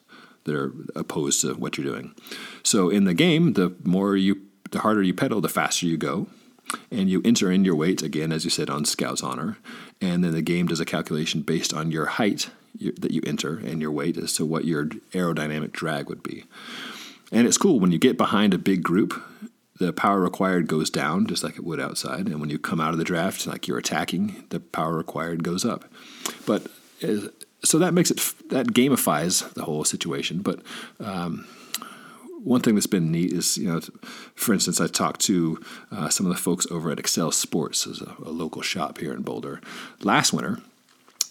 that 0.45 0.55
are 0.55 0.73
opposed 0.97 1.43
to 1.43 1.55
what 1.55 1.77
you're 1.77 1.87
doing. 1.87 2.15
So 2.63 2.89
in 2.89 3.05
the 3.05 3.15
game, 3.15 3.53
the 3.53 3.75
more 3.85 4.17
you 4.17 4.43
the 4.71 4.81
harder 4.81 5.03
you 5.03 5.15
pedal, 5.15 5.41
the 5.41 5.49
faster 5.49 5.87
you 5.87 5.97
go 5.97 6.29
and 6.91 7.09
you 7.09 7.21
enter 7.25 7.51
in 7.51 7.65
your 7.65 7.75
weight 7.75 8.03
again, 8.03 8.33
as 8.33 8.45
you 8.45 8.51
said, 8.51 8.71
on 8.71 8.85
Scout's 8.85 9.23
Honor, 9.23 9.59
and 10.01 10.23
then 10.25 10.33
the 10.33 10.43
game 10.43 10.67
does 10.67 10.81
a 10.81 10.85
calculation 10.85 11.43
based 11.43 11.73
on 11.73 11.91
your 11.91 12.07
height 12.07 12.51
that 12.81 13.11
you 13.11 13.21
enter 13.27 13.59
and 13.59 13.81
your 13.81 13.91
weight 13.91 14.17
as 14.17 14.35
to 14.35 14.45
what 14.45 14.65
your 14.65 14.87
aerodynamic 15.13 15.73
drag 15.73 16.09
would 16.09 16.23
be. 16.23 16.45
And 17.33 17.47
it's 17.47 17.59
cool 17.59 17.81
when 17.81 17.93
you 17.93 17.99
get 17.99 18.17
behind 18.17 18.55
a 18.55 18.59
big 18.59 18.83
group, 18.83 19.21
the 19.79 19.93
power 19.93 20.21
required 20.21 20.67
goes 20.67 20.91
down 20.91 21.27
just 21.27 21.43
like 21.43 21.57
it 21.57 21.65
would 21.65 21.81
outside, 21.81 22.27
and 22.27 22.41
when 22.41 22.51
you 22.51 22.59
come 22.59 22.81
out 22.81 22.93
of 22.93 22.99
the 22.99 23.05
draft, 23.05 23.47
like 23.47 23.67
you're 23.67 23.79
attacking, 23.79 24.45
the 24.51 24.61
power 24.61 24.97
required 24.97 25.43
goes 25.43 25.65
up. 25.65 25.85
But 26.47 26.67
uh, 27.03 27.29
so 27.65 27.79
that 27.79 27.95
makes 27.95 28.11
it 28.11 28.19
that 28.51 28.69
gamifies 28.69 29.53
the 29.55 29.65
whole 29.65 29.85
situation, 29.85 30.43
but. 30.43 30.61
Um, 30.99 31.47
one 32.43 32.61
thing 32.61 32.75
that's 32.75 32.87
been 32.87 33.13
neat 33.13 33.33
is, 33.33 33.57
you 33.57 33.69
know, 33.69 33.81
for 34.35 34.53
instance, 34.53 34.81
I 34.81 34.87
talked 34.87 35.21
to 35.23 35.61
uh, 35.91 36.09
some 36.09 36.27
of 36.27 36.33
the 36.33 36.41
folks 36.41 36.67
over 36.71 36.91
at 36.91 36.99
Excel 36.99 37.31
Sports, 37.31 37.87
as 37.87 38.01
a, 38.01 38.15
a 38.25 38.31
local 38.31 38.63
shop 38.63 38.99
here 38.99 39.13
in 39.13 39.23
Boulder, 39.23 39.61
last 40.03 40.33
winter. 40.33 40.59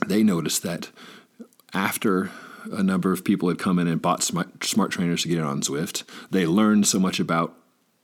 They 0.05 0.23
noticed 0.23 0.63
that 0.63 0.89
after 1.73 2.31
a 2.71 2.83
number 2.83 3.11
of 3.11 3.23
people 3.23 3.49
had 3.49 3.59
come 3.59 3.79
in 3.79 3.87
and 3.87 4.01
bought 4.01 4.23
smart, 4.23 4.63
smart 4.63 4.91
trainers 4.91 5.23
to 5.23 5.27
get 5.27 5.39
in 5.39 5.43
on 5.43 5.61
Zwift, 5.61 6.03
they 6.29 6.45
learned 6.45 6.87
so 6.87 6.99
much 6.99 7.19
about 7.19 7.53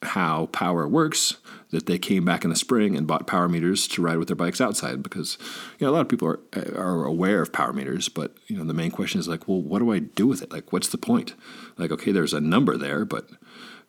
how 0.06 0.48
power 0.48 0.88
works 0.88 1.38
that 1.72 1.88
they 1.88 1.98
came 1.98 2.24
back 2.24 2.44
in 2.44 2.50
the 2.50 2.56
spring 2.56 2.96
and 2.96 3.08
bought 3.08 3.28
power 3.28 3.50
meters 3.50 3.88
to 3.88 4.02
ride 4.02 4.18
with 4.18 4.28
their 4.28 4.36
bikes 4.36 4.62
outside 4.62 5.04
because 5.04 5.38
you 5.78 5.86
know 5.86 5.92
a 5.92 5.96
lot 5.96 6.02
of 6.02 6.10
people 6.10 6.28
are 6.28 6.40
are 6.76 7.06
aware 7.06 7.42
of 7.42 7.52
power 7.52 7.74
meters 7.74 8.08
but 8.08 8.36
you 8.48 8.58
know 8.58 8.64
the 8.64 8.74
main 8.74 8.92
question 8.92 9.20
is 9.20 9.28
like 9.28 9.48
well 9.48 9.62
what 9.62 9.80
do 9.80 9.92
I 9.92 10.00
do 10.00 10.28
with 10.28 10.42
it? 10.42 10.52
Like 10.52 10.72
what's 10.72 10.90
the 10.90 10.98
point? 10.98 11.34
Like 11.78 11.92
okay 11.92 12.12
there's 12.12 12.34
a 12.34 12.42
number 12.42 12.78
there 12.78 13.04
but 13.06 13.30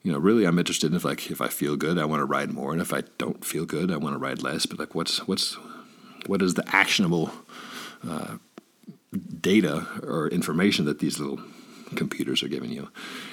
you 0.02 0.12
know 0.12 0.18
really 0.18 0.44
I'm 0.44 0.58
interested 0.58 0.90
in 0.90 0.96
if 0.96 1.04
like 1.04 1.30
if 1.30 1.40
I 1.40 1.48
feel 1.48 1.76
good 1.76 1.98
I 1.98 2.04
want 2.04 2.20
to 2.20 2.26
ride 2.26 2.52
more 2.52 2.72
and 2.72 2.80
if 2.80 2.92
I 2.92 3.02
don't 3.18 3.44
feel 3.44 3.66
good 3.66 3.92
I 3.92 3.96
want 3.96 4.14
to 4.14 4.18
ride 4.18 4.42
less 4.42 4.66
but 4.66 4.78
like 4.78 4.94
what's 4.94 5.26
what's 5.28 5.56
what 6.28 6.42
is 6.42 6.54
the 6.54 6.64
actionable 6.74 7.30
uh, 8.06 8.36
data 9.40 9.86
or 10.02 10.28
information 10.28 10.84
that 10.86 10.98
these 10.98 11.18
little 11.18 11.40
computers 11.94 12.42
are 12.42 12.48
giving 12.48 12.70
you? 12.70 12.90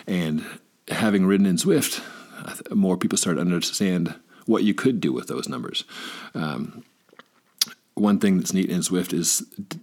And 0.07 0.45
having 0.89 1.25
ridden 1.25 1.45
in 1.45 1.57
Zwift 1.57 2.03
more 2.71 2.97
people 2.97 3.17
start 3.17 3.37
to 3.37 3.41
understand 3.41 4.15
what 4.45 4.63
you 4.63 4.73
could 4.73 4.99
do 4.99 5.13
with 5.13 5.27
those 5.27 5.47
numbers. 5.47 5.83
Um, 6.33 6.83
one 7.95 8.19
thing 8.19 8.37
that's 8.37 8.53
neat 8.53 8.69
in 8.69 8.79
Zwift 8.79 9.13
is 9.13 9.39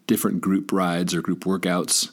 different 0.07 0.41
group 0.41 0.73
rides 0.73 1.15
or 1.15 1.23
group 1.23 1.45
workouts 1.45 2.11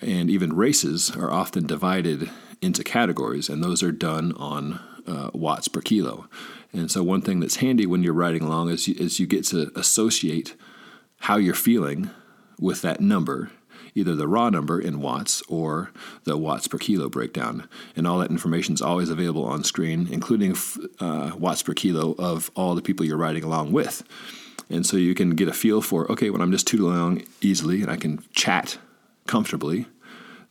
and 0.00 0.30
even 0.30 0.54
races 0.54 1.10
are 1.16 1.30
often 1.30 1.66
divided 1.66 2.30
into 2.60 2.84
categories, 2.84 3.48
and 3.48 3.64
those 3.64 3.82
are 3.82 3.92
done 3.92 4.32
on 4.32 4.80
uh, 5.06 5.30
watts 5.32 5.68
per 5.68 5.80
kilo. 5.80 6.28
And 6.72 6.90
so, 6.90 7.02
one 7.02 7.22
thing 7.22 7.40
that's 7.40 7.56
handy 7.56 7.86
when 7.86 8.02
you're 8.02 8.12
riding 8.12 8.42
along 8.42 8.70
is 8.70 8.86
you, 8.86 8.94
is 8.98 9.18
you 9.18 9.26
get 9.26 9.44
to 9.46 9.72
associate 9.74 10.54
how 11.20 11.36
you're 11.36 11.54
feeling 11.54 12.10
with 12.58 12.82
that 12.82 13.00
number 13.00 13.50
either 13.94 14.14
the 14.14 14.28
raw 14.28 14.50
number 14.50 14.80
in 14.80 15.00
watts 15.00 15.42
or 15.48 15.90
the 16.24 16.36
watts 16.36 16.68
per 16.68 16.78
kilo 16.78 17.08
breakdown. 17.08 17.68
And 17.96 18.06
all 18.06 18.18
that 18.18 18.30
information 18.30 18.74
is 18.74 18.82
always 18.82 19.10
available 19.10 19.44
on 19.44 19.64
screen, 19.64 20.08
including 20.10 20.56
uh, 21.00 21.32
watts 21.36 21.62
per 21.62 21.74
kilo 21.74 22.14
of 22.18 22.50
all 22.54 22.74
the 22.74 22.82
people 22.82 23.06
you're 23.06 23.16
riding 23.16 23.44
along 23.44 23.72
with. 23.72 24.02
And 24.68 24.86
so 24.86 24.96
you 24.96 25.14
can 25.14 25.30
get 25.30 25.48
a 25.48 25.52
feel 25.52 25.82
for 25.82 26.10
okay, 26.12 26.30
when 26.30 26.40
I'm 26.40 26.52
just 26.52 26.66
tooting 26.66 26.86
along 26.86 27.22
easily 27.40 27.82
and 27.82 27.90
I 27.90 27.96
can 27.96 28.22
chat 28.32 28.78
comfortably, 29.26 29.86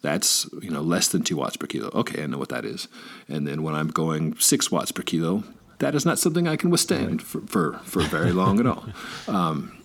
that's 0.01 0.47
you 0.61 0.69
know 0.69 0.81
less 0.81 1.07
than 1.07 1.23
two 1.23 1.37
watts 1.37 1.57
per 1.57 1.67
kilo. 1.67 1.89
Okay, 1.93 2.23
I 2.23 2.25
know 2.25 2.37
what 2.37 2.49
that 2.49 2.65
is. 2.65 2.87
And 3.27 3.47
then 3.47 3.63
when 3.63 3.75
I'm 3.75 3.87
going 3.87 4.37
six 4.37 4.69
watts 4.69 4.91
per 4.91 5.03
kilo, 5.03 5.43
that 5.79 5.95
is 5.95 6.05
not 6.05 6.19
something 6.19 6.47
I 6.47 6.57
can 6.57 6.69
withstand 6.69 7.21
for 7.21 7.41
for, 7.41 7.79
for 7.79 8.01
very 8.03 8.31
long 8.31 8.59
at 8.59 8.67
all. 8.67 8.85
Um, 9.27 9.78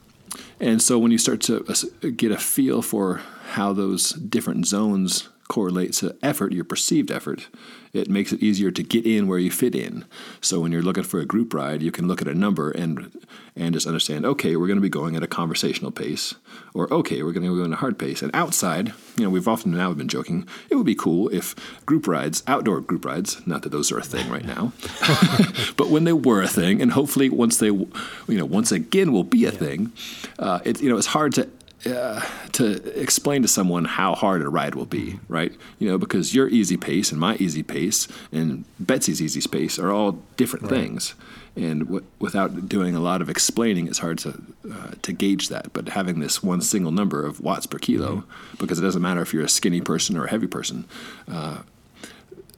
and 0.61 0.83
so 0.83 0.99
when 0.99 1.13
you 1.13 1.19
start 1.19 1.41
to 1.43 1.65
uh, 1.69 2.09
get 2.17 2.33
a 2.33 2.39
feel 2.39 2.83
for 2.83 3.21
how 3.53 3.73
those 3.73 4.13
different 4.13 4.67
zones 4.67 5.29
correlate 5.49 5.93
to 5.95 6.17
effort, 6.23 6.53
your 6.53 6.65
perceived 6.65 7.11
effort, 7.11 7.49
it 7.93 8.11
makes 8.11 8.33
it 8.33 8.43
easier 8.43 8.71
to 8.73 8.83
get 8.83 9.07
in 9.07 9.29
where 9.29 9.39
you 9.39 9.51
fit 9.51 9.75
in. 9.75 10.05
So 10.41 10.61
when 10.61 10.73
you're 10.73 10.83
looking 10.83 11.05
for 11.05 11.21
a 11.21 11.25
group 11.25 11.55
ride, 11.55 11.83
you 11.83 11.93
can 11.93 12.09
look 12.09 12.21
at 12.21 12.29
a 12.29 12.35
number 12.35 12.71
and 12.71 13.11
and 13.57 13.73
just 13.73 13.87
understand, 13.87 14.27
okay, 14.27 14.57
we're 14.57 14.67
going 14.67 14.79
to 14.79 14.83
be 14.83 14.89
going 14.89 15.15
at 15.15 15.23
a 15.23 15.29
conversational 15.29 15.93
pace, 15.93 16.35
or 16.75 16.93
okay, 16.93 17.23
we're 17.23 17.31
going 17.31 17.47
to 17.47 17.57
go 17.57 17.65
at 17.65 17.71
a 17.71 17.77
hard 17.77 17.97
pace. 18.01 18.21
And 18.21 18.35
outside, 18.35 18.89
you 19.17 19.23
know, 19.23 19.31
we've 19.31 19.47
often 19.47 19.71
now 19.71 19.93
been 19.93 20.09
joking, 20.09 20.49
it 20.71 20.75
would 20.75 20.87
be 20.87 20.97
cool 20.97 21.29
if 21.29 21.55
group 21.87 22.09
rides, 22.09 22.43
outdoor 22.49 22.81
group 22.81 23.05
rides, 23.05 23.47
not 23.47 23.63
that 23.63 23.69
those 23.69 23.93
are 23.93 23.99
a 23.99 24.03
thing 24.03 24.29
right 24.29 24.45
now, 24.45 24.73
but 25.77 25.89
when 25.89 26.03
they 26.03 26.13
were 26.13 26.43
a 26.43 26.49
thing, 26.49 26.83
and 26.83 26.91
hopefully 26.93 27.29
once 27.29 27.59
they, 27.59 27.69
you 27.69 27.89
know, 28.29 28.45
once 28.45 28.73
again 28.73 29.13
will 29.13 29.23
be 29.23 29.45
a 29.45 29.53
yeah. 29.53 29.59
thing, 29.59 29.93
uh, 30.41 30.59
it, 30.65 30.81
you 30.81 30.91
know, 30.91 30.97
it's 30.97 31.07
hard 31.07 31.33
to 31.35 31.49
uh, 31.87 32.21
to 32.53 33.01
explain 33.01 33.43
to 33.43 33.49
someone 33.49 33.85
how 33.85 34.15
hard 34.15 34.43
a 34.43 34.49
ride 34.49 34.75
will 34.75 34.87
be, 34.87 35.19
right? 35.29 35.53
You 35.79 35.89
know, 35.89 35.99
because 35.99 36.35
your 36.35 36.49
easy 36.49 36.77
pace 36.77 37.11
and 37.11 37.21
my 37.21 37.37
easy 37.37 37.63
pace 37.63 38.09
and 38.33 38.65
Betsy's 38.79 39.21
easy 39.21 39.47
pace 39.49 39.79
are 39.79 39.91
all 39.91 40.13
different 40.37 40.65
right. 40.65 40.81
things, 40.81 41.15
and 41.57 41.81
w- 41.81 42.05
without 42.19 42.69
doing 42.69 42.95
a 42.95 43.01
lot 43.01 43.21
of 43.21 43.29
explaining, 43.29 43.87
it's 43.87 43.99
hard 43.99 44.19
to 44.19 44.43
uh, 44.71 44.93
to 45.03 45.13
gauge 45.13 45.49
that. 45.49 45.73
But 45.73 45.91
having 45.91 46.21
this 46.21 46.43
one 46.43 46.61
single 46.61 46.93
number 46.93 47.25
of 47.25 47.41
watts 47.41 47.67
per 47.67 47.79
kilo, 47.79 48.17
mm-hmm. 48.17 48.57
because 48.59 48.79
it 48.79 48.83
doesn't 48.83 49.03
matter 49.03 49.23
if 49.23 49.33
you're 49.33 49.45
a 49.45 49.49
skinny 49.49 49.81
person 49.81 50.17
or 50.17 50.25
a 50.25 50.31
heavy 50.31 50.47
person. 50.47 50.87
Uh, 51.31 51.63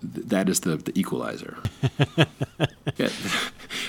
that 0.03 0.49
is 0.49 0.61
the, 0.61 0.77
the 0.77 0.97
equalizer. 0.99 1.57
yeah, 2.97 3.09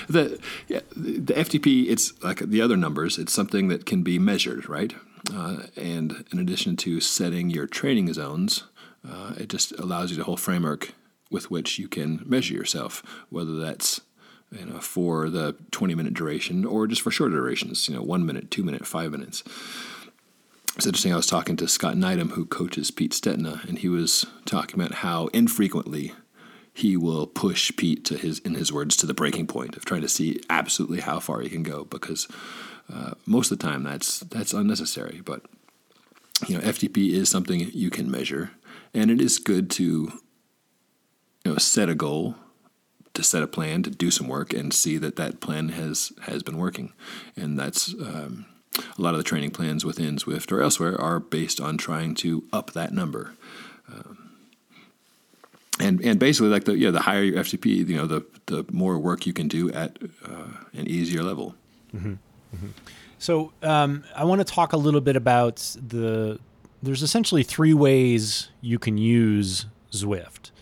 the 0.08 0.40
yeah, 0.66 0.80
the 0.96 1.34
FTP. 1.34 1.88
It's 1.88 2.20
like 2.22 2.38
the 2.38 2.60
other 2.60 2.76
numbers. 2.76 3.18
It's 3.18 3.32
something 3.32 3.68
that 3.68 3.86
can 3.86 4.02
be 4.02 4.18
measured, 4.18 4.68
right? 4.68 4.94
Uh, 5.32 5.64
and 5.76 6.24
in 6.32 6.38
addition 6.38 6.76
to 6.76 7.00
setting 7.00 7.50
your 7.50 7.66
training 7.66 8.12
zones, 8.12 8.64
uh, 9.08 9.34
it 9.36 9.48
just 9.48 9.72
allows 9.72 10.10
you 10.10 10.16
the 10.16 10.24
whole 10.24 10.36
framework 10.36 10.92
with 11.30 11.50
which 11.50 11.78
you 11.78 11.88
can 11.88 12.22
measure 12.24 12.54
yourself, 12.54 13.02
whether 13.28 13.56
that's 13.56 14.00
you 14.50 14.64
know 14.64 14.80
for 14.80 15.28
the 15.28 15.54
20 15.70 15.94
minute 15.94 16.14
duration 16.14 16.64
or 16.64 16.86
just 16.86 17.02
for 17.02 17.10
shorter 17.10 17.36
durations, 17.36 17.88
you 17.88 17.94
know, 17.94 18.02
one 18.02 18.24
minute, 18.24 18.50
two 18.50 18.62
minute, 18.62 18.86
five 18.86 19.10
minutes. 19.10 19.42
It's 20.76 20.86
interesting. 20.86 21.12
I 21.12 21.16
was 21.16 21.26
talking 21.26 21.56
to 21.56 21.66
Scott 21.66 21.96
Neidham, 21.96 22.30
who 22.30 22.46
coaches 22.46 22.92
Pete 22.92 23.10
Stetina, 23.10 23.68
and 23.68 23.80
he 23.80 23.88
was 23.88 24.24
talking 24.44 24.80
about 24.80 24.98
how 24.98 25.26
infrequently 25.28 26.12
he 26.72 26.96
will 26.96 27.26
push 27.26 27.72
Pete 27.76 28.04
to 28.04 28.16
his, 28.16 28.38
in 28.38 28.54
his 28.54 28.72
words, 28.72 28.96
to 28.98 29.06
the 29.06 29.14
breaking 29.14 29.48
point 29.48 29.76
of 29.76 29.84
trying 29.84 30.02
to 30.02 30.08
see 30.08 30.40
absolutely 30.48 31.00
how 31.00 31.18
far 31.18 31.40
he 31.40 31.48
can 31.48 31.64
go 31.64 31.82
because 31.84 32.28
uh, 32.92 33.12
most 33.26 33.50
of 33.50 33.58
the 33.58 33.66
time 33.66 33.82
that's 33.82 34.20
that's 34.20 34.52
unnecessary. 34.52 35.20
But 35.24 35.42
you 36.46 36.56
know, 36.56 36.64
FTP 36.64 37.10
is 37.10 37.28
something 37.28 37.70
you 37.72 37.90
can 37.90 38.10
measure, 38.10 38.52
and 38.94 39.10
it 39.10 39.20
is 39.20 39.38
good 39.38 39.70
to 39.72 39.84
you 41.44 41.52
know 41.52 41.56
set 41.56 41.88
a 41.88 41.94
goal, 41.94 42.36
to 43.14 43.22
set 43.22 43.42
a 43.42 43.46
plan, 43.46 43.82
to 43.82 43.90
do 43.90 44.10
some 44.10 44.28
work, 44.28 44.52
and 44.52 44.72
see 44.72 44.96
that 44.98 45.16
that 45.16 45.40
plan 45.40 45.70
has 45.70 46.12
has 46.22 46.42
been 46.42 46.58
working, 46.58 46.92
and 47.36 47.58
that's. 47.58 47.94
Um, 47.94 48.46
a 48.96 49.02
lot 49.02 49.14
of 49.14 49.18
the 49.18 49.24
training 49.24 49.50
plans 49.50 49.84
within 49.84 50.18
Zwift 50.18 50.52
or 50.52 50.62
elsewhere 50.62 51.00
are 51.00 51.18
based 51.18 51.60
on 51.60 51.78
trying 51.78 52.14
to 52.16 52.44
up 52.52 52.74
that 52.74 52.92
number. 52.92 53.32
Um, 53.92 54.28
and 55.80 56.00
and 56.00 56.18
basically, 56.18 56.48
like 56.48 56.64
the 56.64 56.76
yeah, 56.76 56.90
the 56.90 57.00
higher 57.00 57.22
your 57.22 57.42
FTP, 57.42 57.88
you 57.88 57.96
know, 57.96 58.06
the 58.06 58.24
the 58.46 58.64
more 58.70 58.98
work 58.98 59.26
you 59.26 59.32
can 59.32 59.48
do 59.48 59.70
at 59.72 59.98
uh, 60.24 60.48
an 60.72 60.86
easier 60.86 61.22
level. 61.22 61.54
Mm-hmm. 61.94 62.14
Mm-hmm. 62.54 62.68
So 63.18 63.52
um, 63.62 64.04
I 64.14 64.24
want 64.24 64.40
to 64.40 64.44
talk 64.44 64.72
a 64.72 64.76
little 64.76 65.00
bit 65.00 65.16
about 65.16 65.56
the. 65.76 66.38
There's 66.82 67.02
essentially 67.02 67.42
three 67.42 67.74
ways 67.74 68.50
you 68.60 68.78
can 68.78 68.96
use 68.98 69.66
Zwift, 69.90 70.52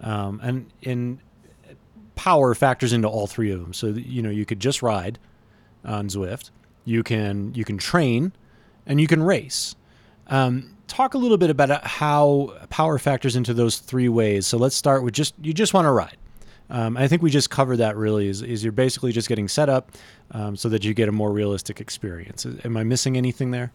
um, 0.00 0.40
and 0.42 0.70
in 0.82 1.20
power 2.14 2.54
factors 2.54 2.92
into 2.92 3.08
all 3.08 3.26
three 3.26 3.50
of 3.50 3.60
them. 3.60 3.72
So 3.72 3.88
you 3.88 4.22
know 4.22 4.30
you 4.30 4.46
could 4.46 4.60
just 4.60 4.82
ride 4.82 5.18
on 5.84 6.08
Zwift, 6.08 6.50
you 6.84 7.02
can 7.02 7.52
you 7.54 7.64
can 7.64 7.78
train, 7.78 8.32
and 8.86 9.00
you 9.00 9.06
can 9.06 9.22
race. 9.22 9.74
Um, 10.28 10.76
talk 10.88 11.14
a 11.14 11.18
little 11.18 11.36
bit 11.36 11.50
about 11.50 11.84
how 11.84 12.56
power 12.70 12.98
factors 12.98 13.36
into 13.36 13.54
those 13.54 13.78
three 13.78 14.08
ways. 14.08 14.46
So 14.46 14.58
let's 14.58 14.76
start 14.76 15.02
with 15.02 15.14
just 15.14 15.34
you 15.42 15.52
just 15.52 15.74
want 15.74 15.86
to 15.86 15.92
ride. 15.92 16.16
Um, 16.68 16.96
I 16.96 17.06
think 17.08 17.22
we 17.22 17.30
just 17.30 17.50
covered 17.50 17.76
that 17.76 17.96
really 17.96 18.28
is, 18.28 18.42
is 18.42 18.64
you're 18.64 18.72
basically 18.72 19.12
just 19.12 19.28
getting 19.28 19.48
set 19.48 19.68
up 19.68 19.92
um, 20.32 20.56
so 20.56 20.68
that 20.68 20.84
you 20.84 20.94
get 20.94 21.08
a 21.08 21.12
more 21.12 21.30
realistic 21.30 21.80
experience. 21.80 22.46
Am 22.64 22.76
I 22.76 22.82
missing 22.82 23.16
anything 23.16 23.52
there? 23.52 23.72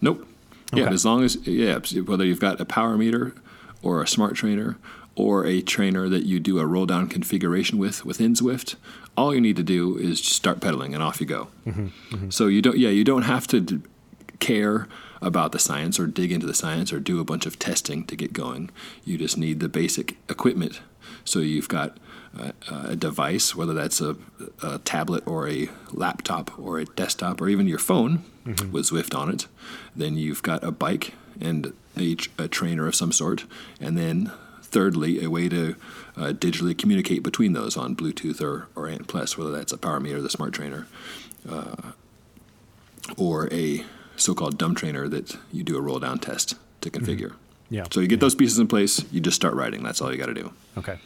Nope. 0.00 0.26
Okay. 0.72 0.82
Yeah, 0.82 0.90
as 0.90 1.04
long 1.04 1.24
as, 1.24 1.36
yeah, 1.46 1.78
whether 1.78 2.24
you've 2.24 2.40
got 2.40 2.60
a 2.60 2.64
power 2.64 2.96
meter 2.96 3.34
or 3.82 4.02
a 4.02 4.06
smart 4.06 4.34
trainer 4.34 4.76
or 5.14 5.46
a 5.46 5.62
trainer 5.62 6.08
that 6.08 6.24
you 6.24 6.40
do 6.40 6.58
a 6.58 6.66
roll 6.66 6.86
down 6.86 7.08
configuration 7.08 7.78
with 7.78 8.04
within 8.04 8.34
Zwift, 8.34 8.74
all 9.16 9.34
you 9.34 9.40
need 9.40 9.56
to 9.56 9.62
do 9.62 9.96
is 9.96 10.22
start 10.22 10.60
pedaling 10.60 10.94
and 10.94 11.02
off 11.02 11.20
you 11.20 11.26
go. 11.26 11.48
Mm-hmm, 11.66 11.86
mm-hmm. 11.86 12.30
So 12.30 12.48
you 12.48 12.62
don't, 12.62 12.78
yeah, 12.78 12.90
you 12.90 13.02
don't 13.02 13.22
have 13.22 13.46
to 13.48 13.82
care 14.40 14.88
about 15.20 15.52
the 15.52 15.58
science 15.58 15.98
or 15.98 16.06
dig 16.06 16.30
into 16.30 16.46
the 16.46 16.54
science 16.54 16.92
or 16.92 17.00
do 17.00 17.18
a 17.18 17.24
bunch 17.24 17.46
of 17.46 17.58
testing 17.58 18.04
to 18.06 18.14
get 18.14 18.32
going. 18.32 18.70
You 19.04 19.18
just 19.18 19.36
need 19.36 19.60
the 19.60 19.68
basic 19.68 20.16
equipment. 20.28 20.80
So 21.24 21.40
you've 21.40 21.68
got 21.68 21.96
a, 22.70 22.96
device, 22.96 23.54
whether 23.54 23.74
that's 23.74 24.00
a, 24.00 24.16
a, 24.62 24.78
tablet 24.80 25.26
or 25.26 25.48
a 25.48 25.68
laptop 25.92 26.58
or 26.58 26.78
a 26.78 26.84
desktop 26.84 27.40
or 27.40 27.48
even 27.48 27.66
your 27.66 27.78
phone 27.78 28.24
mm-hmm. 28.44 28.70
with 28.72 28.90
Zwift 28.90 29.16
on 29.16 29.30
it. 29.30 29.46
Then 29.96 30.16
you've 30.16 30.42
got 30.42 30.62
a 30.62 30.70
bike 30.70 31.14
and 31.40 31.72
a, 31.96 32.16
a 32.38 32.48
trainer 32.48 32.86
of 32.86 32.94
some 32.94 33.12
sort. 33.12 33.44
And 33.80 33.96
then, 33.96 34.32
thirdly, 34.62 35.22
a 35.24 35.30
way 35.30 35.48
to 35.48 35.76
uh, 36.16 36.32
digitally 36.32 36.76
communicate 36.76 37.22
between 37.22 37.52
those 37.52 37.76
on 37.76 37.96
Bluetooth 37.96 38.40
or, 38.40 38.68
or 38.74 38.88
ANT 38.88 39.08
Plus, 39.08 39.36
whether 39.36 39.50
that's 39.50 39.72
a 39.72 39.78
power 39.78 40.00
meter, 40.00 40.20
the 40.20 40.30
smart 40.30 40.52
trainer, 40.52 40.86
uh, 41.48 41.92
or 43.16 43.52
a 43.52 43.84
so 44.16 44.34
called 44.34 44.58
dumb 44.58 44.74
trainer 44.74 45.08
that 45.08 45.36
you 45.52 45.62
do 45.62 45.76
a 45.76 45.80
roll 45.80 45.98
down 45.98 46.18
test 46.18 46.54
to 46.80 46.90
configure. 46.90 47.30
Mm-hmm. 47.30 47.74
Yeah. 47.74 47.84
So 47.90 48.00
you 48.00 48.08
get 48.08 48.16
yeah. 48.16 48.20
those 48.20 48.34
pieces 48.34 48.58
in 48.58 48.66
place, 48.66 49.04
you 49.12 49.20
just 49.20 49.36
start 49.36 49.54
writing. 49.54 49.82
That's 49.82 50.00
all 50.00 50.10
you 50.10 50.18
got 50.18 50.26
to 50.26 50.34
do. 50.34 50.52
Okay. 50.76 50.98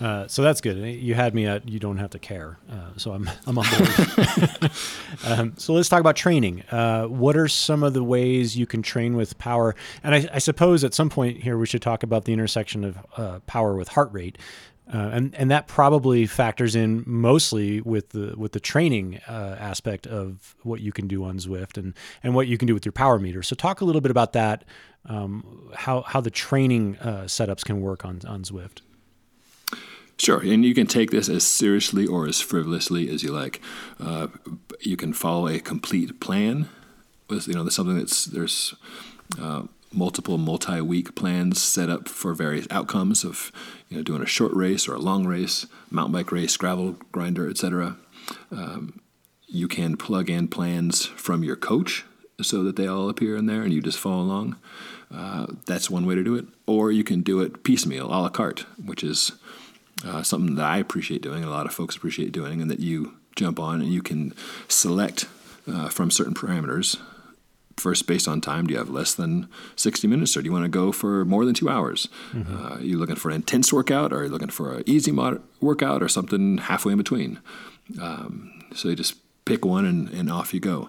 Uh, 0.00 0.26
so 0.26 0.42
that's 0.42 0.60
good. 0.60 0.76
You 0.76 1.14
had 1.14 1.34
me 1.34 1.46
at 1.46 1.68
you 1.68 1.78
don't 1.78 1.96
have 1.96 2.10
to 2.10 2.18
care. 2.18 2.58
Uh, 2.70 2.90
so 2.96 3.12
I'm 3.12 3.30
I'm 3.46 3.58
on 3.58 3.66
board. 3.78 4.70
um, 5.24 5.54
so 5.56 5.72
let's 5.72 5.88
talk 5.88 6.00
about 6.00 6.16
training. 6.16 6.62
Uh, 6.70 7.04
what 7.04 7.36
are 7.36 7.48
some 7.48 7.82
of 7.82 7.94
the 7.94 8.04
ways 8.04 8.56
you 8.56 8.66
can 8.66 8.82
train 8.82 9.16
with 9.16 9.38
power? 9.38 9.74
And 10.02 10.14
I, 10.14 10.28
I, 10.34 10.38
suppose 10.38 10.84
at 10.84 10.92
some 10.92 11.08
point 11.08 11.42
here 11.42 11.56
we 11.56 11.66
should 11.66 11.82
talk 11.82 12.02
about 12.02 12.24
the 12.24 12.32
intersection 12.32 12.84
of 12.84 12.98
uh, 13.16 13.40
power 13.46 13.74
with 13.74 13.88
heart 13.88 14.12
rate. 14.12 14.36
Uh, 14.92 15.10
and 15.12 15.34
and 15.34 15.50
that 15.50 15.66
probably 15.66 16.26
factors 16.26 16.76
in 16.76 17.02
mostly 17.06 17.80
with 17.80 18.10
the 18.10 18.34
with 18.36 18.52
the 18.52 18.60
training 18.60 19.20
uh, 19.26 19.56
aspect 19.58 20.06
of 20.06 20.54
what 20.62 20.80
you 20.80 20.92
can 20.92 21.08
do 21.08 21.24
on 21.24 21.38
Zwift 21.38 21.76
and 21.76 21.92
and 22.22 22.36
what 22.36 22.46
you 22.46 22.56
can 22.56 22.68
do 22.68 22.74
with 22.74 22.84
your 22.84 22.92
power 22.92 23.18
meter. 23.18 23.42
So 23.42 23.56
talk 23.56 23.80
a 23.80 23.84
little 23.84 24.00
bit 24.00 24.12
about 24.12 24.32
that, 24.34 24.62
um, 25.06 25.72
how 25.74 26.02
how 26.02 26.20
the 26.20 26.30
training 26.30 26.96
setups 27.02 27.64
can 27.64 27.80
work 27.80 28.04
on 28.04 28.20
on 28.28 28.44
Zwift. 28.44 28.82
Sure, 30.18 30.40
and 30.40 30.64
you 30.64 30.74
can 30.74 30.86
take 30.86 31.10
this 31.10 31.28
as 31.28 31.44
seriously 31.44 32.06
or 32.06 32.26
as 32.26 32.40
frivolously 32.40 33.10
as 33.10 33.22
you 33.22 33.32
like. 33.32 33.60
Uh, 34.00 34.28
you 34.80 34.96
can 34.96 35.12
follow 35.12 35.46
a 35.46 35.58
complete 35.58 36.20
plan. 36.20 36.68
With 37.28 37.46
you 37.48 37.54
know, 37.54 37.62
there's 37.64 37.74
something 37.74 37.98
that's 37.98 38.24
there's 38.24 38.74
uh, 39.40 39.64
multiple 39.92 40.38
multi-week 40.38 41.14
plans 41.14 41.60
set 41.60 41.90
up 41.90 42.08
for 42.08 42.32
various 42.32 42.66
outcomes 42.70 43.24
of 43.24 43.52
you 43.88 43.96
know 43.98 44.02
doing 44.02 44.22
a 44.22 44.26
short 44.26 44.52
race 44.54 44.88
or 44.88 44.94
a 44.94 45.00
long 45.00 45.26
race, 45.26 45.66
mountain 45.90 46.14
bike 46.14 46.32
race, 46.32 46.56
gravel 46.56 46.96
grinder, 47.12 47.48
etc. 47.48 47.96
Um, 48.50 49.00
you 49.46 49.68
can 49.68 49.96
plug 49.96 50.30
in 50.30 50.48
plans 50.48 51.06
from 51.06 51.44
your 51.44 51.56
coach 51.56 52.04
so 52.42 52.62
that 52.64 52.76
they 52.76 52.86
all 52.86 53.08
appear 53.08 53.36
in 53.36 53.46
there 53.46 53.62
and 53.62 53.72
you 53.72 53.80
just 53.80 53.98
follow 53.98 54.22
along. 54.22 54.56
Uh, 55.14 55.46
that's 55.66 55.88
one 55.88 56.04
way 56.04 56.14
to 56.14 56.24
do 56.24 56.34
it. 56.34 56.46
Or 56.66 56.90
you 56.90 57.04
can 57.04 57.22
do 57.22 57.40
it 57.40 57.62
piecemeal, 57.62 58.06
a 58.06 58.16
la 58.16 58.28
carte, 58.28 58.66
which 58.84 59.04
is 59.04 59.32
uh, 60.04 60.22
something 60.22 60.56
that 60.56 60.64
I 60.64 60.78
appreciate 60.78 61.22
doing, 61.22 61.44
a 61.44 61.50
lot 61.50 61.66
of 61.66 61.72
folks 61.72 61.96
appreciate 61.96 62.32
doing, 62.32 62.60
and 62.60 62.70
that 62.70 62.80
you 62.80 63.14
jump 63.34 63.58
on 63.60 63.80
and 63.80 63.92
you 63.92 64.02
can 64.02 64.34
select 64.68 65.26
uh, 65.68 65.88
from 65.88 66.10
certain 66.10 66.34
parameters. 66.34 66.98
First, 67.76 68.06
based 68.06 68.26
on 68.26 68.40
time, 68.40 68.66
do 68.66 68.72
you 68.72 68.78
have 68.78 68.88
less 68.88 69.14
than 69.14 69.48
60 69.76 70.08
minutes, 70.08 70.34
or 70.36 70.40
do 70.40 70.46
you 70.46 70.52
want 70.52 70.64
to 70.64 70.68
go 70.70 70.92
for 70.92 71.26
more 71.26 71.44
than 71.44 71.54
two 71.54 71.68
hours? 71.68 72.08
Mm-hmm. 72.32 72.56
Uh, 72.56 72.76
are 72.76 72.80
you 72.80 72.98
looking 72.98 73.16
for 73.16 73.28
an 73.28 73.34
intense 73.34 73.72
workout, 73.72 74.12
or 74.12 74.20
are 74.20 74.24
you 74.24 74.30
looking 74.30 74.48
for 74.48 74.78
an 74.78 74.82
easy 74.86 75.12
mod- 75.12 75.42
workout, 75.60 76.02
or 76.02 76.08
something 76.08 76.58
halfway 76.58 76.92
in 76.92 76.98
between? 76.98 77.38
Um, 78.00 78.64
so 78.74 78.88
you 78.88 78.96
just 78.96 79.16
pick 79.44 79.64
one 79.64 79.84
and, 79.84 80.08
and 80.08 80.30
off 80.30 80.54
you 80.54 80.60
go. 80.60 80.88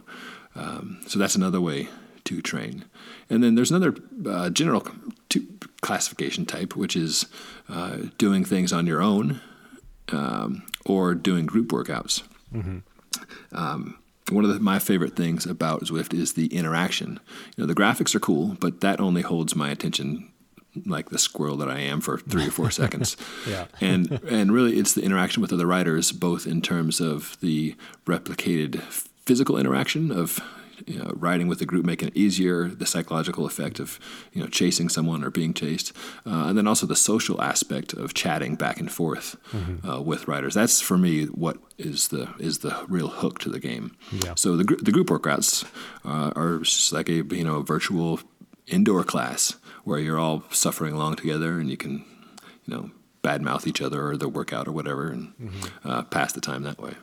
Um, 0.56 1.00
so 1.08 1.20
that's 1.20 1.36
another 1.36 1.62
way 1.62 1.89
to 2.27 2.41
train. 2.41 2.85
And 3.29 3.43
then 3.43 3.55
there's 3.55 3.71
another 3.71 3.95
uh, 4.29 4.49
general 4.49 4.85
two, 5.29 5.47
classification 5.81 6.45
type, 6.45 6.75
which 6.75 6.95
is 6.95 7.25
uh, 7.69 7.97
doing 8.17 8.43
things 8.43 8.73
on 8.73 8.85
your 8.85 9.01
own 9.01 9.41
um, 10.09 10.65
or 10.85 11.15
doing 11.15 11.45
group 11.45 11.69
workouts. 11.69 12.23
Mm-hmm. 12.53 12.79
Um, 13.51 13.97
one 14.29 14.43
of 14.43 14.53
the, 14.53 14.59
my 14.59 14.77
favorite 14.77 15.15
things 15.15 15.45
about 15.45 15.85
Zwift 15.85 16.13
is 16.13 16.33
the 16.33 16.47
interaction. 16.47 17.19
You 17.55 17.63
know, 17.63 17.67
the 17.67 17.75
graphics 17.75 18.13
are 18.13 18.19
cool, 18.19 18.57
but 18.59 18.81
that 18.81 18.99
only 18.99 19.21
holds 19.21 19.55
my 19.55 19.69
attention 19.69 20.31
like 20.85 21.09
the 21.09 21.17
squirrel 21.17 21.57
that 21.57 21.69
I 21.69 21.79
am 21.79 22.01
for 22.01 22.17
three 22.17 22.47
or 22.47 22.51
four 22.51 22.69
seconds. 22.81 23.15
Yeah. 23.47 23.65
and 23.79 24.11
and 24.29 24.51
really 24.51 24.77
it's 24.77 24.93
the 24.93 25.03
interaction 25.03 25.41
with 25.41 25.53
other 25.53 25.65
riders, 25.65 26.11
both 26.11 26.45
in 26.45 26.61
terms 26.61 26.99
of 26.99 27.37
the 27.39 27.75
replicated 28.05 28.81
physical 29.25 29.57
interaction 29.57 30.11
of 30.11 30.39
you 30.85 30.99
know, 30.99 31.11
riding 31.15 31.47
with 31.47 31.59
the 31.59 31.65
group 31.65 31.85
making 31.85 32.09
it 32.09 32.17
easier, 32.17 32.67
the 32.67 32.85
psychological 32.85 33.45
effect 33.45 33.79
of 33.79 33.99
you 34.33 34.41
know 34.41 34.47
chasing 34.47 34.89
someone 34.89 35.23
or 35.23 35.31
being 35.31 35.53
chased, 35.53 35.93
uh, 36.25 36.45
and 36.47 36.57
then 36.57 36.67
also 36.67 36.85
the 36.85 36.95
social 36.95 37.41
aspect 37.41 37.93
of 37.93 38.13
chatting 38.13 38.55
back 38.55 38.79
and 38.79 38.91
forth 38.91 39.35
mm-hmm. 39.51 39.87
uh, 39.87 39.99
with 40.01 40.27
riders. 40.27 40.53
That's 40.53 40.81
for 40.81 40.97
me 40.97 41.25
what 41.25 41.57
is 41.77 42.09
the 42.09 42.29
is 42.39 42.59
the 42.59 42.85
real 42.87 43.07
hook 43.07 43.39
to 43.39 43.49
the 43.49 43.59
game. 43.59 43.95
Yeah. 44.11 44.35
So 44.35 44.55
the 44.55 44.63
the 44.63 44.91
group 44.91 45.07
workouts 45.07 45.65
uh, 46.05 46.31
are 46.35 46.59
just 46.59 46.93
like 46.93 47.09
a 47.09 47.23
you 47.23 47.43
know 47.43 47.61
virtual 47.61 48.19
indoor 48.67 49.03
class 49.03 49.55
where 49.83 49.99
you're 49.99 50.19
all 50.19 50.43
suffering 50.51 50.93
along 50.93 51.15
together 51.15 51.59
and 51.59 51.69
you 51.69 51.77
can 51.77 52.03
you 52.65 52.75
know 52.75 52.91
badmouth 53.23 53.65
each 53.65 53.81
other 53.81 54.05
or 54.07 54.17
the 54.17 54.29
workout 54.29 54.67
or 54.67 54.71
whatever 54.71 55.09
and 55.09 55.33
mm-hmm. 55.37 55.89
Uh, 55.89 56.03
pass 56.03 56.33
the 56.33 56.41
time 56.41 56.63
that 56.63 56.79
way. 56.79 56.93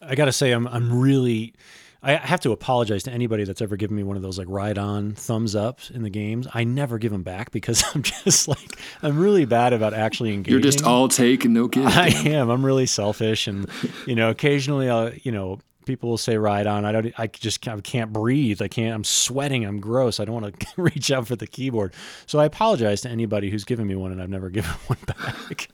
I 0.00 0.14
got 0.14 0.26
to 0.26 0.32
say, 0.32 0.52
I'm 0.52 0.66
I'm 0.68 0.98
really 0.98 1.54
I 2.02 2.14
have 2.14 2.40
to 2.40 2.52
apologize 2.52 3.02
to 3.04 3.10
anybody 3.10 3.44
that's 3.44 3.60
ever 3.60 3.76
given 3.76 3.96
me 3.96 4.04
one 4.04 4.16
of 4.16 4.22
those 4.22 4.38
like 4.38 4.46
ride 4.48 4.78
on 4.78 5.14
thumbs 5.14 5.56
ups 5.56 5.90
in 5.90 6.02
the 6.02 6.10
games. 6.10 6.46
I 6.54 6.62
never 6.62 6.98
give 6.98 7.10
them 7.10 7.24
back 7.24 7.50
because 7.50 7.84
I'm 7.94 8.02
just 8.02 8.46
like 8.46 8.78
I'm 9.02 9.18
really 9.18 9.44
bad 9.44 9.72
about 9.72 9.94
actually 9.94 10.32
engaging. 10.32 10.52
You're 10.52 10.62
just 10.62 10.84
all 10.84 11.08
take 11.08 11.44
and 11.44 11.54
no 11.54 11.66
give. 11.66 11.86
I 11.86 12.08
am. 12.08 12.50
I'm 12.50 12.64
really 12.64 12.86
selfish, 12.86 13.48
and 13.48 13.68
you 14.06 14.14
know, 14.14 14.30
occasionally 14.30 14.88
I'll 14.88 15.12
you 15.12 15.32
know 15.32 15.58
people 15.88 16.10
will 16.10 16.18
say 16.18 16.36
ride 16.36 16.68
on. 16.68 16.84
I 16.84 16.92
don't. 16.92 17.12
I 17.18 17.26
just 17.26 17.66
I 17.66 17.80
can't 17.80 18.12
breathe. 18.12 18.62
I 18.62 18.68
can't. 18.68 18.94
I'm 18.94 19.02
sweating. 19.04 19.64
I'm 19.64 19.80
gross. 19.80 20.20
I 20.20 20.24
don't 20.24 20.40
want 20.40 20.60
to 20.60 20.66
reach 20.76 21.10
out 21.10 21.26
for 21.26 21.34
the 21.34 21.48
keyboard. 21.48 21.94
So 22.26 22.38
I 22.38 22.44
apologize 22.44 23.00
to 23.00 23.08
anybody 23.08 23.50
who's 23.50 23.64
given 23.64 23.88
me 23.88 23.96
one, 23.96 24.12
and 24.12 24.22
I've 24.22 24.30
never 24.30 24.50
given 24.50 24.70
one 24.86 24.98
back. 25.06 25.68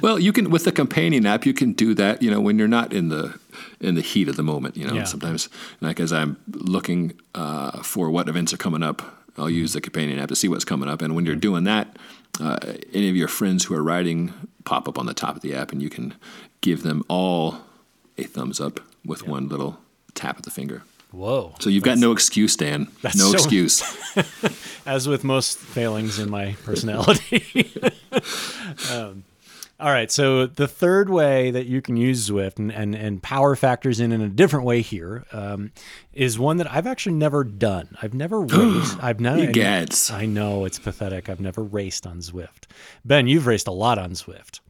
well, 0.00 0.20
you 0.20 0.32
can 0.32 0.50
with 0.50 0.64
the 0.64 0.72
companion 0.72 1.26
app. 1.26 1.44
You 1.46 1.54
can 1.54 1.72
do 1.72 1.94
that. 1.94 2.22
You 2.22 2.30
know, 2.30 2.40
when 2.40 2.58
you're 2.58 2.68
not 2.68 2.92
in 2.92 3.08
the 3.08 3.36
in 3.80 3.94
the 3.94 4.02
heat 4.02 4.28
of 4.28 4.36
the 4.36 4.42
moment. 4.42 4.76
You 4.76 4.86
know, 4.86 4.94
yeah. 4.94 5.04
sometimes 5.04 5.48
like 5.80 6.00
as 6.00 6.12
I'm 6.12 6.36
looking 6.52 7.18
uh, 7.34 7.82
for 7.82 8.10
what 8.10 8.28
events 8.28 8.52
are 8.52 8.58
coming 8.58 8.82
up, 8.82 9.02
I'll 9.38 9.50
use 9.50 9.72
the 9.72 9.80
companion 9.80 10.18
app 10.18 10.28
to 10.28 10.36
see 10.36 10.48
what's 10.48 10.64
coming 10.64 10.88
up. 10.88 11.02
And 11.02 11.14
when 11.14 11.24
you're 11.24 11.36
doing 11.36 11.64
that, 11.64 11.96
uh, 12.40 12.58
any 12.92 13.08
of 13.08 13.16
your 13.16 13.28
friends 13.28 13.64
who 13.64 13.74
are 13.74 13.82
riding 13.82 14.32
pop 14.64 14.88
up 14.88 14.98
on 14.98 15.06
the 15.06 15.14
top 15.14 15.36
of 15.36 15.42
the 15.42 15.54
app, 15.54 15.72
and 15.72 15.82
you 15.82 15.90
can 15.90 16.14
give 16.60 16.82
them 16.82 17.02
all 17.08 17.58
a 18.18 18.24
thumbs 18.24 18.60
up 18.60 18.80
with 19.04 19.22
yeah. 19.22 19.30
one 19.30 19.48
little 19.48 19.78
tap 20.14 20.36
of 20.36 20.42
the 20.42 20.50
finger. 20.50 20.82
Whoa. 21.10 21.54
So 21.58 21.70
you've 21.70 21.82
got 21.82 21.98
no 21.98 22.12
excuse, 22.12 22.54
Dan. 22.54 22.86
no 23.02 23.10
so, 23.10 23.32
excuse. 23.32 23.82
As 24.86 25.08
with 25.08 25.24
most 25.24 25.58
failings 25.58 26.18
in 26.20 26.30
my 26.30 26.54
personality. 26.64 27.72
um, 28.92 29.24
all 29.80 29.90
right. 29.90 30.10
So 30.10 30.46
the 30.46 30.68
third 30.68 31.08
way 31.08 31.50
that 31.50 31.66
you 31.66 31.80
can 31.80 31.96
use 31.96 32.28
Zwift 32.28 32.58
and, 32.58 32.70
and, 32.70 32.94
and 32.94 33.22
power 33.22 33.56
factors 33.56 33.98
in 33.98 34.12
in 34.12 34.20
a 34.20 34.28
different 34.28 34.66
way 34.66 34.82
here 34.82 35.24
um, 35.32 35.72
is 36.12 36.38
one 36.38 36.58
that 36.58 36.70
I've 36.70 36.86
actually 36.86 37.14
never 37.14 37.44
done. 37.44 37.96
I've 38.02 38.14
never 38.14 38.40
raced. 38.42 39.02
I've 39.02 39.20
never. 39.20 39.50
Gads. 39.50 40.10
I 40.10 40.26
know 40.26 40.64
it's 40.64 40.78
pathetic. 40.78 41.28
I've 41.28 41.40
never 41.40 41.62
raced 41.62 42.06
on 42.06 42.18
Zwift. 42.18 42.66
Ben, 43.04 43.26
you've 43.26 43.46
raced 43.46 43.68
a 43.68 43.72
lot 43.72 43.98
on 43.98 44.10
Zwift. 44.10 44.60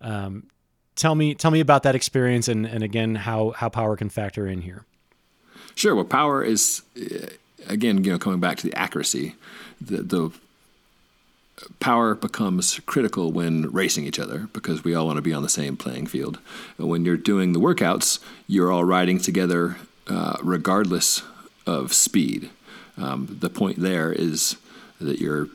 Um, 0.00 0.48
tell 0.96 1.14
me 1.14 1.34
tell 1.34 1.50
me 1.50 1.60
about 1.60 1.82
that 1.82 1.94
experience 1.94 2.48
and, 2.48 2.66
and 2.66 2.82
again 2.82 3.14
how 3.14 3.50
how 3.50 3.68
power 3.68 3.96
can 3.96 4.08
factor 4.08 4.46
in 4.46 4.62
here. 4.62 4.84
Sure. 5.74 5.94
Well, 5.94 6.04
power 6.04 6.42
is 6.42 6.82
uh, 6.96 7.26
again 7.68 8.02
you 8.02 8.12
know 8.12 8.18
coming 8.18 8.40
back 8.40 8.56
to 8.58 8.66
the 8.66 8.76
accuracy. 8.78 9.34
The, 9.80 10.02
the 10.02 10.30
power 11.80 12.14
becomes 12.14 12.80
critical 12.80 13.32
when 13.32 13.70
racing 13.70 14.04
each 14.04 14.18
other 14.18 14.48
because 14.52 14.84
we 14.84 14.94
all 14.94 15.06
want 15.06 15.16
to 15.16 15.22
be 15.22 15.32
on 15.32 15.42
the 15.42 15.48
same 15.48 15.76
playing 15.76 16.06
field. 16.06 16.38
And 16.78 16.88
when 16.88 17.04
you're 17.04 17.16
doing 17.16 17.52
the 17.52 17.60
workouts, 17.60 18.18
you're 18.46 18.72
all 18.72 18.84
riding 18.84 19.18
together 19.18 19.76
uh, 20.08 20.36
regardless 20.42 21.22
of 21.66 21.92
speed. 21.92 22.50
Um, 22.96 23.38
the 23.40 23.50
point 23.50 23.80
there 23.80 24.12
is 24.12 24.56
that 25.00 25.18
you're 25.20 25.48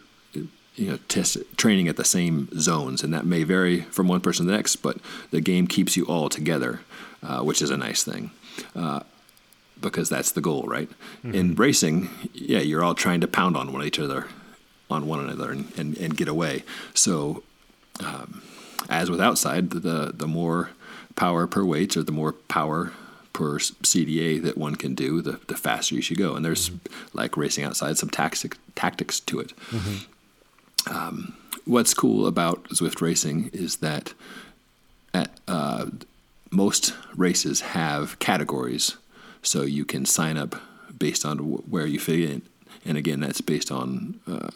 you 0.76 0.90
know 0.90 1.00
test 1.08 1.38
training 1.58 1.88
at 1.88 1.98
the 1.98 2.06
same 2.06 2.50
zones, 2.58 3.04
and 3.04 3.14
that 3.14 3.26
may 3.26 3.44
vary 3.44 3.82
from 3.82 4.08
one 4.08 4.22
person 4.22 4.46
to 4.46 4.52
the 4.52 4.58
next, 4.58 4.78
but 4.78 4.98
the 5.32 5.42
game 5.42 5.68
keeps 5.68 5.98
you 5.98 6.06
all 6.06 6.30
together, 6.30 6.82
uh, 7.22 7.42
which 7.42 7.62
is 7.62 7.70
a 7.70 7.78
nice 7.78 8.04
thing. 8.04 8.32
Uh, 8.76 9.02
because 9.82 10.10
that's 10.10 10.32
the 10.32 10.42
goal, 10.42 10.64
right? 10.64 10.90
Mm-hmm. 10.90 11.34
In 11.34 11.56
racing, 11.56 12.10
yeah, 12.34 12.60
you're 12.60 12.84
all 12.84 12.96
trying 12.96 13.22
to 13.22 13.28
pound 13.28 13.56
on 13.56 13.72
one 13.72 13.86
each 13.86 14.00
other, 14.00 14.28
on 14.90 15.08
one 15.08 15.20
another, 15.20 15.52
and, 15.52 15.72
and, 15.78 15.98
and 15.98 16.18
get 16.18 16.28
away. 16.28 16.64
So, 16.94 17.44
um, 18.04 18.42
as 18.90 19.10
with 19.10 19.22
outside, 19.22 19.70
the 19.70 20.12
the 20.14 20.28
more 20.28 20.72
power 21.16 21.48
per 21.48 21.64
weight 21.64 21.98
or 21.98 22.04
the 22.04 22.12
more 22.12 22.34
power 22.34 22.94
per 23.34 23.60
CDA 23.60 24.42
that 24.42 24.58
one 24.58 24.76
can 24.76 24.96
do, 24.96 25.22
the, 25.22 25.40
the 25.48 25.56
faster 25.56 25.96
you 25.96 26.02
should 26.02 26.18
go. 26.18 26.36
And 26.36 26.44
there's 26.44 26.70
mm-hmm. 26.70 27.18
like 27.18 27.38
racing 27.38 27.64
outside 27.64 27.98
some 27.98 28.10
tactic, 28.10 28.58
tactics 28.76 29.20
to 29.22 29.40
it. 29.40 29.54
Mm-hmm. 29.70 30.94
Um, 30.96 31.38
what's 31.66 31.94
cool 31.94 32.28
about 32.28 32.64
Zwift 32.70 33.02
racing 33.02 33.50
is 33.54 33.78
that 33.78 34.14
at, 35.14 35.40
uh, 35.48 35.88
most 36.52 36.94
races 37.16 37.62
have 37.62 38.18
categories, 38.20 38.98
so 39.42 39.62
you 39.62 39.86
can 39.86 40.06
sign 40.06 40.38
up 40.38 40.56
based 40.98 41.26
on 41.26 41.38
where 41.38 41.86
you 41.86 42.00
fit 42.00 42.20
in, 42.20 42.42
and 42.86 42.98
again, 42.98 43.20
that's 43.20 43.42
based 43.42 43.72
on 43.72 44.20
uh, 44.28 44.50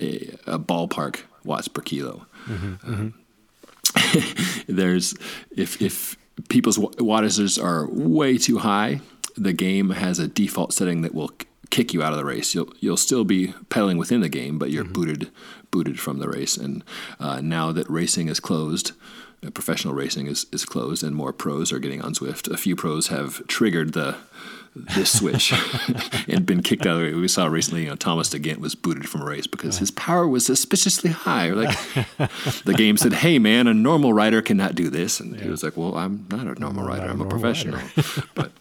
a, 0.00 0.36
a, 0.46 0.58
ballpark 0.58 1.20
watts 1.44 1.68
per 1.68 1.82
kilo. 1.82 2.26
Mm-hmm, 2.46 2.92
mm-hmm. 2.92 3.12
there's 4.72 5.14
if 5.56 5.80
if 5.80 6.16
people's 6.48 6.78
wattages 6.78 7.62
are 7.62 7.88
way 7.88 8.38
too 8.38 8.58
high, 8.58 9.00
the 9.36 9.52
game 9.52 9.90
has 9.90 10.18
a 10.18 10.28
default 10.28 10.72
setting 10.72 11.02
that 11.02 11.14
will 11.14 11.32
kick 11.70 11.92
you 11.92 12.02
out 12.02 12.12
of 12.12 12.18
the 12.18 12.24
race. 12.24 12.54
You'll 12.54 12.72
you'll 12.80 12.96
still 12.96 13.24
be 13.24 13.54
pedaling 13.68 13.98
within 13.98 14.20
the 14.20 14.28
game, 14.28 14.58
but 14.58 14.70
you're 14.70 14.84
mm-hmm. 14.84 14.92
booted 14.92 15.30
booted 15.70 16.00
from 16.00 16.18
the 16.18 16.28
race. 16.28 16.56
And 16.56 16.84
uh, 17.20 17.40
now 17.40 17.72
that 17.72 17.88
racing 17.90 18.28
is 18.28 18.40
closed, 18.40 18.92
professional 19.54 19.94
racing 19.94 20.26
is, 20.26 20.46
is 20.52 20.64
closed, 20.64 21.02
and 21.02 21.14
more 21.14 21.32
pros 21.32 21.72
are 21.72 21.78
getting 21.78 22.02
on 22.02 22.14
Zwift. 22.14 22.52
A 22.52 22.56
few 22.56 22.76
pros 22.76 23.08
have 23.08 23.46
triggered 23.46 23.92
the 23.92 24.16
this 24.74 25.18
switch 25.18 25.52
and 26.28 26.46
been 26.46 26.62
kicked 26.62 26.86
out 26.86 26.96
of 26.96 27.00
the 27.00 27.06
way. 27.06 27.14
We 27.14 27.28
saw 27.28 27.46
recently, 27.46 27.84
you 27.84 27.88
know, 27.88 27.96
Thomas 27.96 28.30
De 28.30 28.38
Gendt 28.38 28.58
was 28.58 28.74
booted 28.74 29.08
from 29.08 29.22
a 29.22 29.24
race 29.24 29.46
because 29.46 29.78
his 29.78 29.90
power 29.90 30.28
was 30.28 30.46
suspiciously 30.46 31.10
high. 31.10 31.50
Like 31.50 31.76
the 32.64 32.74
game 32.76 32.96
said, 32.96 33.14
"Hey, 33.14 33.38
man, 33.38 33.66
a 33.66 33.74
normal 33.74 34.12
rider 34.12 34.42
cannot 34.42 34.74
do 34.74 34.90
this," 34.90 35.20
and 35.20 35.34
yeah. 35.34 35.44
he 35.44 35.48
was 35.48 35.62
like, 35.62 35.76
"Well, 35.76 35.96
I'm 35.96 36.26
not 36.30 36.46
a 36.46 36.60
normal 36.60 36.86
rider. 36.86 37.04
I'm 37.04 37.20
a, 37.20 37.24
I'm 37.24 37.26
a 37.26 37.28
professional." 37.28 37.80
but 38.34 38.52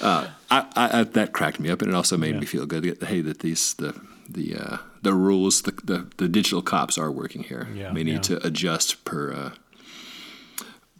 uh, 0.00 0.28
I, 0.50 0.66
I, 0.76 1.04
that 1.04 1.32
cracked 1.32 1.60
me 1.60 1.70
up, 1.70 1.82
and 1.82 1.90
it 1.90 1.94
also 1.94 2.16
made 2.16 2.34
yeah. 2.34 2.40
me 2.40 2.46
feel 2.46 2.66
good. 2.66 3.02
Hey, 3.02 3.20
that 3.20 3.40
these 3.40 3.74
the 3.74 4.00
the 4.28 4.56
uh, 4.56 4.76
the 5.02 5.14
rules, 5.14 5.62
the, 5.62 5.72
the, 5.84 6.06
the 6.16 6.28
digital 6.28 6.62
cops 6.62 6.96
are 6.96 7.10
working 7.10 7.42
here. 7.42 7.68
Yeah, 7.74 7.92
we 7.92 8.04
need 8.04 8.22
to 8.24 8.44
adjust 8.46 9.04
per 9.04 9.32
uh, 9.32 9.50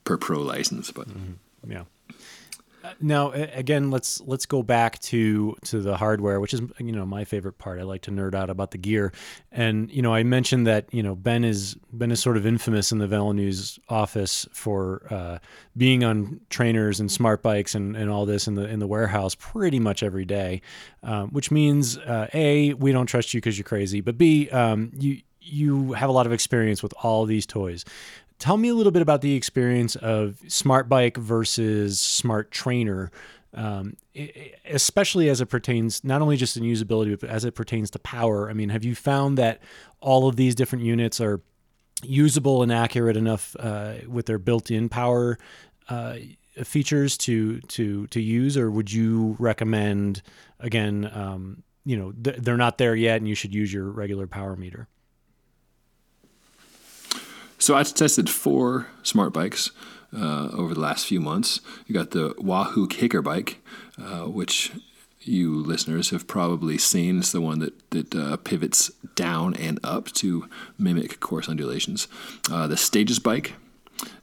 per 0.05 0.17
pro 0.17 0.41
license, 0.41 0.91
but 0.91 1.09
mm-hmm. 1.09 1.73
yeah. 1.73 1.85
Now, 3.01 3.33
again, 3.33 3.91
let's 3.91 4.21
let's 4.21 4.47
go 4.47 4.63
back 4.63 4.99
to 5.01 5.57
to 5.65 5.81
the 5.81 5.97
hardware, 5.97 6.39
which 6.39 6.53
is 6.53 6.61
you 6.79 6.93
know 6.93 7.07
my 7.07 7.25
favorite 7.25 7.59
part. 7.59 7.81
I 7.81 7.83
like 7.83 8.03
to 8.03 8.11
nerd 8.11 8.35
out 8.35 8.51
about 8.51 8.73
the 8.73 8.79
gear, 8.79 9.13
and 9.51 9.91
you 9.91 10.03
know 10.03 10.13
I 10.15 10.23
mentioned 10.23 10.67
that 10.67 10.93
you 10.93 11.03
know 11.03 11.15
Ben 11.15 11.45
is 11.45 11.77
Ben 11.93 12.11
is 12.11 12.21
sort 12.21 12.37
of 12.37 12.47
infamous 12.47 12.93
in 12.93 12.99
the 12.99 13.07
VeloNews 13.07 13.79
office 13.89 14.47
for 14.53 15.07
uh, 15.11 15.39
being 15.77 16.05
on 16.05 16.41
trainers 16.51 17.01
and 17.01 17.11
smart 17.11 17.43
bikes 17.43 17.75
and, 17.75 17.97
and 17.97 18.11
all 18.11 18.27
this 18.27 18.47
in 18.47 18.55
the 18.55 18.69
in 18.69 18.81
the 18.81 18.87
warehouse 18.87 19.35
pretty 19.35 19.81
much 19.81 20.03
every 20.03 20.27
day, 20.27 20.61
um, 21.03 21.31
which 21.31 21.51
means 21.51 21.97
uh, 21.99 22.29
a 22.35 22.75
we 22.75 22.93
don't 22.93 23.07
trust 23.07 23.33
you 23.33 23.41
because 23.41 23.57
you're 23.57 23.65
crazy, 23.65 24.03
but 24.03 24.19
b 24.19 24.51
um, 24.51 24.91
you 24.95 25.23
you 25.45 25.93
have 25.93 26.09
a 26.09 26.13
lot 26.13 26.27
of 26.27 26.33
experience 26.33 26.83
with 26.83 26.95
all 27.03 27.27
these 27.27 27.47
toys. 27.47 27.85
Tell 28.39 28.57
me 28.57 28.69
a 28.69 28.75
little 28.75 28.93
bit 28.93 29.03
about 29.03 29.21
the 29.21 29.35
experience 29.35 29.97
of 29.97 30.41
smart 30.49 30.89
bike 30.89 31.17
versus 31.17 32.01
smart 32.01 32.51
trainer, 32.51 33.11
um, 33.55 33.97
especially 34.65 35.29
as 35.29 35.41
it 35.41 35.47
pertains 35.47 36.03
not 36.05 36.21
only 36.21 36.37
just 36.37 36.57
in 36.57 36.65
usability, 36.65 37.19
but 37.19 37.31
as 37.31 37.45
it 37.45 37.53
pertains 37.55 37.91
to 37.91 37.99
power. 37.99 38.51
I 38.51 38.53
mean, 38.53 38.69
have 38.69 38.85
you 38.85 38.95
found 38.95 39.39
that 39.39 39.61
all 40.01 40.29
of 40.29 40.37
these 40.37 40.55
different 40.55 40.85
units 40.85 41.21
are 41.21 41.41
usable 42.03 42.63
and 42.63 42.73
accurate 42.73 43.17
enough 43.17 43.57
uh, 43.59 43.95
with 44.09 44.27
their 44.27 44.39
built-in 44.39 44.89
power 44.89 45.39
uh, 45.89 46.17
features 46.65 47.17
to 47.19 47.61
to 47.61 48.07
to 48.09 48.21
use, 48.21 48.57
or 48.57 48.71
would 48.71 48.93
you 48.93 49.37
recommend 49.39 50.23
again? 50.61 51.11
Um, 51.15 51.63
you 51.85 51.97
know 51.97 52.13
th- 52.13 52.39
they're 52.39 52.57
not 52.57 52.79
there 52.79 52.95
yet, 52.95 53.19
and 53.19 53.29
you 53.29 53.35
should 53.35 53.55
use 53.55 53.73
your 53.73 53.91
regular 53.91 54.27
power 54.27 54.57
meter. 54.57 54.89
So 57.65 57.75
I 57.75 57.83
tested 57.83 58.29
four 58.29 58.89
smart 59.03 59.33
bikes 59.33 59.71
uh, 60.15 60.51
over 60.53 60.75
the 60.75 60.81
last 60.81 61.07
few 61.07 61.19
months. 61.19 61.63
You 61.87 61.95
got 61.95 62.11
the 62.11 62.35
Wahoo 62.37 62.87
Kickr 62.87 63.25
bike, 63.25 63.65
uh, 63.99 64.25
which 64.25 64.71
you 65.23 65.63
listeners 65.63 66.11
have 66.11 66.27
probably 66.27 66.77
seen. 66.77 67.21
It's 67.21 67.33
the 67.33 67.41
one 67.41 67.61
that 67.61 67.91
that 67.93 68.15
uh, 68.15 68.37
pivots 68.37 68.91
down 69.15 69.55
and 69.55 69.81
up 69.83 70.13
to 70.21 70.47
mimic 70.77 71.21
course 71.21 71.49
undulations. 71.49 72.07
Uh, 72.53 72.67
the 72.67 72.77
Stages 72.77 73.19
bike, 73.19 73.55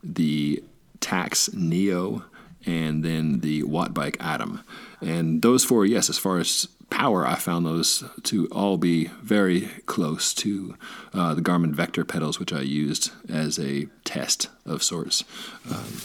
the 0.03 0.63
Tacx 0.99 1.51
Neo, 1.51 2.23
and 2.67 3.03
then 3.03 3.39
the 3.39 3.63
Wattbike 3.63 4.17
Atom. 4.19 4.61
And 5.01 5.41
those 5.41 5.65
four, 5.65 5.83
yes, 5.87 6.11
as 6.11 6.19
far 6.19 6.37
as 6.37 6.67
power, 6.91 7.25
I 7.25 7.35
found 7.35 7.65
those 7.65 8.03
to 8.23 8.47
all 8.51 8.77
be 8.77 9.05
very 9.23 9.61
close 9.87 10.33
to 10.35 10.75
uh, 11.13 11.33
the 11.33 11.41
Garmin 11.41 11.71
Vector 11.71 12.05
pedals, 12.05 12.39
which 12.39 12.53
I 12.53 12.61
used 12.61 13.11
as 13.27 13.57
a 13.57 13.87
test 14.03 14.49
of 14.65 14.83
sorts. 14.83 15.23
Um, 15.71 15.97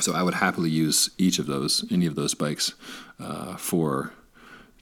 so 0.00 0.14
I 0.14 0.22
would 0.24 0.34
happily 0.34 0.70
use 0.70 1.10
each 1.16 1.38
of 1.38 1.46
those, 1.46 1.84
any 1.92 2.06
of 2.06 2.16
those 2.16 2.34
bikes, 2.34 2.74
uh, 3.20 3.56
for 3.56 4.12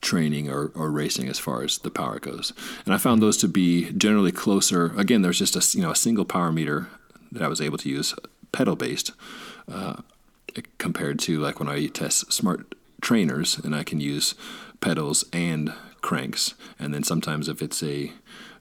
training 0.00 0.50
or, 0.50 0.70
or 0.74 0.90
racing 0.90 1.28
as 1.28 1.38
far 1.38 1.62
as 1.62 1.78
the 1.78 1.90
power 1.90 2.18
goes. 2.18 2.52
And 2.84 2.94
I 2.94 2.98
found 2.98 3.20
those 3.22 3.36
to 3.38 3.48
be 3.48 3.90
generally 3.92 4.32
closer. 4.32 4.92
Again, 4.96 5.22
there's 5.22 5.38
just 5.38 5.56
a 5.56 5.76
you 5.76 5.82
know 5.82 5.90
a 5.90 5.96
single 5.96 6.24
power 6.24 6.52
meter 6.52 6.88
that 7.32 7.42
I 7.42 7.48
was 7.48 7.60
able 7.60 7.78
to 7.78 7.88
use, 7.88 8.14
pedal 8.52 8.76
based, 8.76 9.12
uh, 9.70 9.96
compared 10.78 11.18
to 11.20 11.40
like 11.40 11.58
when 11.58 11.68
I 11.68 11.86
test 11.86 12.32
smart 12.32 12.74
trainers 13.00 13.58
and 13.58 13.74
I 13.74 13.84
can 13.84 14.00
use 14.00 14.34
pedals 14.80 15.24
and 15.32 15.72
cranks. 16.00 16.54
And 16.78 16.92
then 16.92 17.02
sometimes 17.02 17.48
if 17.48 17.62
it's 17.62 17.82
a 17.82 18.12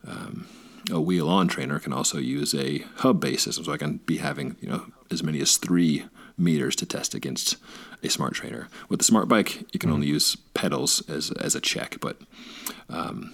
um, 0.05 0.47
a 0.91 0.99
wheel 0.99 1.29
on 1.29 1.47
trainer, 1.47 1.77
I 1.77 1.79
can 1.79 1.93
also 1.93 2.17
use 2.17 2.53
a 2.53 2.79
hub 2.97 3.19
based 3.19 3.45
system. 3.45 3.65
So 3.65 3.71
I 3.71 3.77
can 3.77 3.97
be 3.97 4.17
having 4.17 4.55
you 4.61 4.69
know 4.69 4.85
as 5.11 5.23
many 5.23 5.41
as 5.41 5.57
three 5.57 6.05
meters 6.37 6.75
to 6.77 6.85
test 6.85 7.13
against 7.13 7.57
a 8.01 8.09
smart 8.09 8.33
trainer. 8.33 8.67
With 8.89 8.99
the 8.99 9.05
smart 9.05 9.27
bike, 9.27 9.65
you 9.71 9.79
can 9.79 9.91
only 9.91 10.07
use 10.07 10.35
pedals 10.53 11.07
as 11.09 11.31
as 11.31 11.55
a 11.55 11.61
check, 11.61 11.97
but 12.01 12.17
um, 12.89 13.33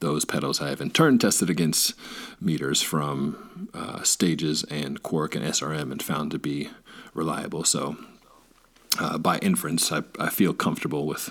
those 0.00 0.24
pedals 0.24 0.60
I 0.60 0.68
have 0.68 0.80
in 0.80 0.90
turn 0.90 1.18
tested 1.18 1.50
against 1.50 1.94
meters 2.40 2.82
from 2.82 3.68
uh, 3.72 4.02
Stages 4.02 4.64
and 4.64 5.02
Quarq 5.02 5.34
and 5.34 5.44
SRM 5.44 5.90
and 5.90 6.02
found 6.02 6.30
to 6.32 6.38
be 6.38 6.68
reliable. 7.14 7.64
So 7.64 7.96
uh, 8.98 9.18
by 9.18 9.38
inference, 9.38 9.90
I, 9.92 10.02
I 10.18 10.30
feel 10.30 10.52
comfortable 10.54 11.06
with 11.06 11.30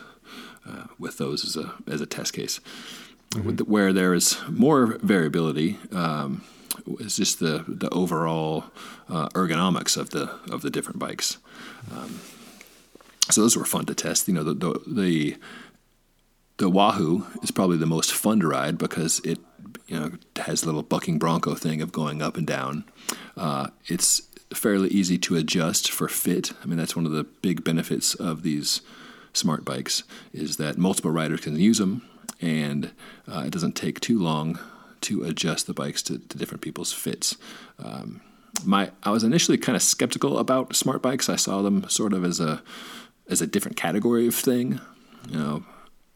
uh, 0.67 0.85
with 0.97 1.17
those 1.17 1.45
as 1.45 1.57
a 1.57 1.73
as 1.87 2.01
a 2.01 2.05
test 2.05 2.33
case. 2.33 2.59
Mm-hmm. 3.31 3.55
The, 3.55 3.63
where 3.65 3.93
there 3.93 4.13
is 4.13 4.37
more 4.47 4.97
variability 5.01 5.77
um, 5.91 6.43
is 6.99 7.15
just 7.17 7.39
the 7.39 7.63
the 7.67 7.89
overall 7.89 8.65
uh, 9.09 9.29
ergonomics 9.29 9.97
of 9.97 10.11
the 10.11 10.29
of 10.51 10.61
the 10.61 10.69
different 10.69 10.99
bikes. 10.99 11.37
Um, 11.91 12.19
so 13.29 13.41
those 13.41 13.57
were 13.57 13.65
fun 13.65 13.85
to 13.85 13.95
test. 13.95 14.27
You 14.27 14.33
know, 14.33 14.43
the, 14.43 14.53
the 14.53 14.81
the 14.87 15.37
the 16.57 16.69
Wahoo 16.69 17.25
is 17.41 17.51
probably 17.51 17.77
the 17.77 17.85
most 17.85 18.13
fun 18.13 18.39
to 18.41 18.47
ride 18.47 18.77
because 18.77 19.19
it 19.19 19.39
you 19.87 19.99
know 19.99 20.11
has 20.35 20.63
a 20.63 20.65
little 20.65 20.83
bucking 20.83 21.19
bronco 21.19 21.55
thing 21.55 21.81
of 21.81 21.91
going 21.91 22.21
up 22.21 22.37
and 22.37 22.45
down. 22.45 22.85
Uh, 23.35 23.67
it's 23.87 24.21
fairly 24.53 24.89
easy 24.89 25.17
to 25.17 25.35
adjust 25.35 25.91
for 25.91 26.07
fit. 26.07 26.51
I 26.63 26.65
mean, 26.65 26.77
that's 26.77 26.95
one 26.95 27.05
of 27.05 27.11
the 27.11 27.23
big 27.23 27.63
benefits 27.63 28.15
of 28.15 28.43
these 28.43 28.81
smart 29.33 29.65
bikes 29.65 30.03
is 30.31 30.57
that 30.57 30.77
multiple 30.77 31.11
riders 31.11 31.41
can 31.41 31.55
use 31.55 31.79
them, 31.79 32.07
and 32.41 32.91
uh, 33.27 33.43
it 33.45 33.51
doesn't 33.51 33.75
take 33.75 33.99
too 33.99 34.19
long 34.19 34.59
to 35.01 35.23
adjust 35.23 35.67
the 35.67 35.73
bikes 35.73 36.01
to, 36.03 36.17
to 36.17 36.37
different 36.37 36.61
people's 36.61 36.93
fits. 36.93 37.35
Um, 37.83 38.21
my 38.63 38.91
I 39.03 39.09
was 39.09 39.23
initially 39.23 39.57
kind 39.57 39.75
of 39.75 39.81
skeptical 39.81 40.37
about 40.37 40.75
smart 40.75 41.01
bikes. 41.01 41.29
I 41.29 41.35
saw 41.35 41.61
them 41.61 41.89
sort 41.89 42.13
of 42.13 42.23
as 42.23 42.39
a 42.39 42.61
as 43.29 43.41
a 43.41 43.47
different 43.47 43.77
category 43.77 44.27
of 44.27 44.35
thing. 44.35 44.79
You 45.29 45.37
know, 45.37 45.63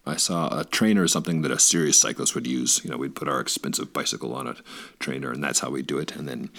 I 0.05 0.17
saw 0.17 0.59
a 0.59 0.65
trainer 0.65 1.03
or 1.03 1.07
something 1.07 1.41
that 1.41 1.51
a 1.51 1.59
serious 1.59 1.99
cyclist 1.99 2.35
would 2.35 2.47
use. 2.47 2.83
You 2.83 2.91
know, 2.91 2.97
we'd 2.97 3.15
put 3.15 3.27
our 3.27 3.39
expensive 3.39 3.91
bicycle 3.93 4.33
on 4.33 4.47
a 4.47 4.55
trainer, 4.99 5.31
and 5.31 5.43
that's 5.43 5.59
how 5.59 5.69
we 5.69 5.81
do 5.81 5.97
it. 5.97 6.15
And 6.15 6.27
then 6.27 6.49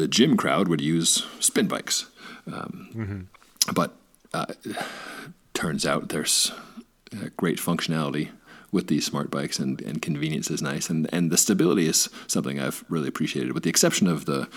the 0.00 0.08
gym 0.08 0.34
crowd 0.34 0.66
would 0.68 0.80
use 0.80 1.26
spin 1.40 1.68
bikes. 1.68 2.06
Um, 2.46 2.88
mm-hmm. 2.94 3.72
But 3.74 3.94
uh, 4.32 4.46
turns 5.52 5.84
out 5.84 6.08
there's 6.08 6.52
uh, 7.12 7.28
great 7.36 7.58
functionality 7.58 8.30
with 8.72 8.86
these 8.86 9.04
smart 9.04 9.30
bikes, 9.30 9.58
and, 9.58 9.80
and 9.82 10.00
convenience 10.00 10.50
is 10.50 10.62
nice, 10.62 10.88
and 10.88 11.06
and 11.12 11.30
the 11.30 11.36
stability 11.36 11.86
is 11.86 12.08
something 12.26 12.58
I've 12.58 12.82
really 12.88 13.08
appreciated, 13.08 13.52
with 13.52 13.64
the 13.64 13.68
exception 13.68 14.06
of 14.06 14.24
the 14.24 14.48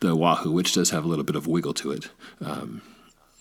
the 0.00 0.14
Wahoo, 0.14 0.52
which 0.52 0.74
does 0.74 0.90
have 0.90 1.04
a 1.04 1.08
little 1.08 1.24
bit 1.24 1.36
of 1.36 1.46
wiggle 1.48 1.74
to 1.74 1.90
it. 1.90 2.10
Um, 2.40 2.82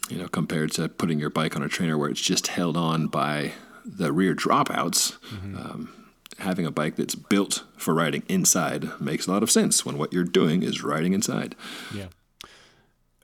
you 0.10 0.18
know, 0.18 0.28
compared 0.28 0.72
to 0.72 0.90
putting 0.90 1.20
your 1.20 1.30
bike 1.30 1.56
on 1.56 1.62
a 1.62 1.70
trainer 1.70 1.98
where 1.98 2.10
it's 2.10 2.22
just 2.22 2.48
held 2.48 2.78
on 2.78 3.08
by 3.08 3.52
the 3.86 4.12
rear 4.12 4.34
dropouts. 4.34 5.18
Mm-hmm. 5.30 5.56
Um, 5.58 6.07
having 6.40 6.66
a 6.66 6.72
bike 6.72 6.96
that's 6.96 7.16
built 7.16 7.64
for 7.78 7.94
riding 7.94 8.24
inside 8.28 9.00
makes 9.00 9.28
a 9.28 9.32
lot 9.32 9.44
of 9.44 9.52
sense 9.52 9.86
when 9.86 9.98
what 9.98 10.14
you're 10.14 10.24
doing 10.24 10.64
is 10.64 10.84
riding 10.84 11.14
inside. 11.14 11.56
Yeah. 11.94 12.08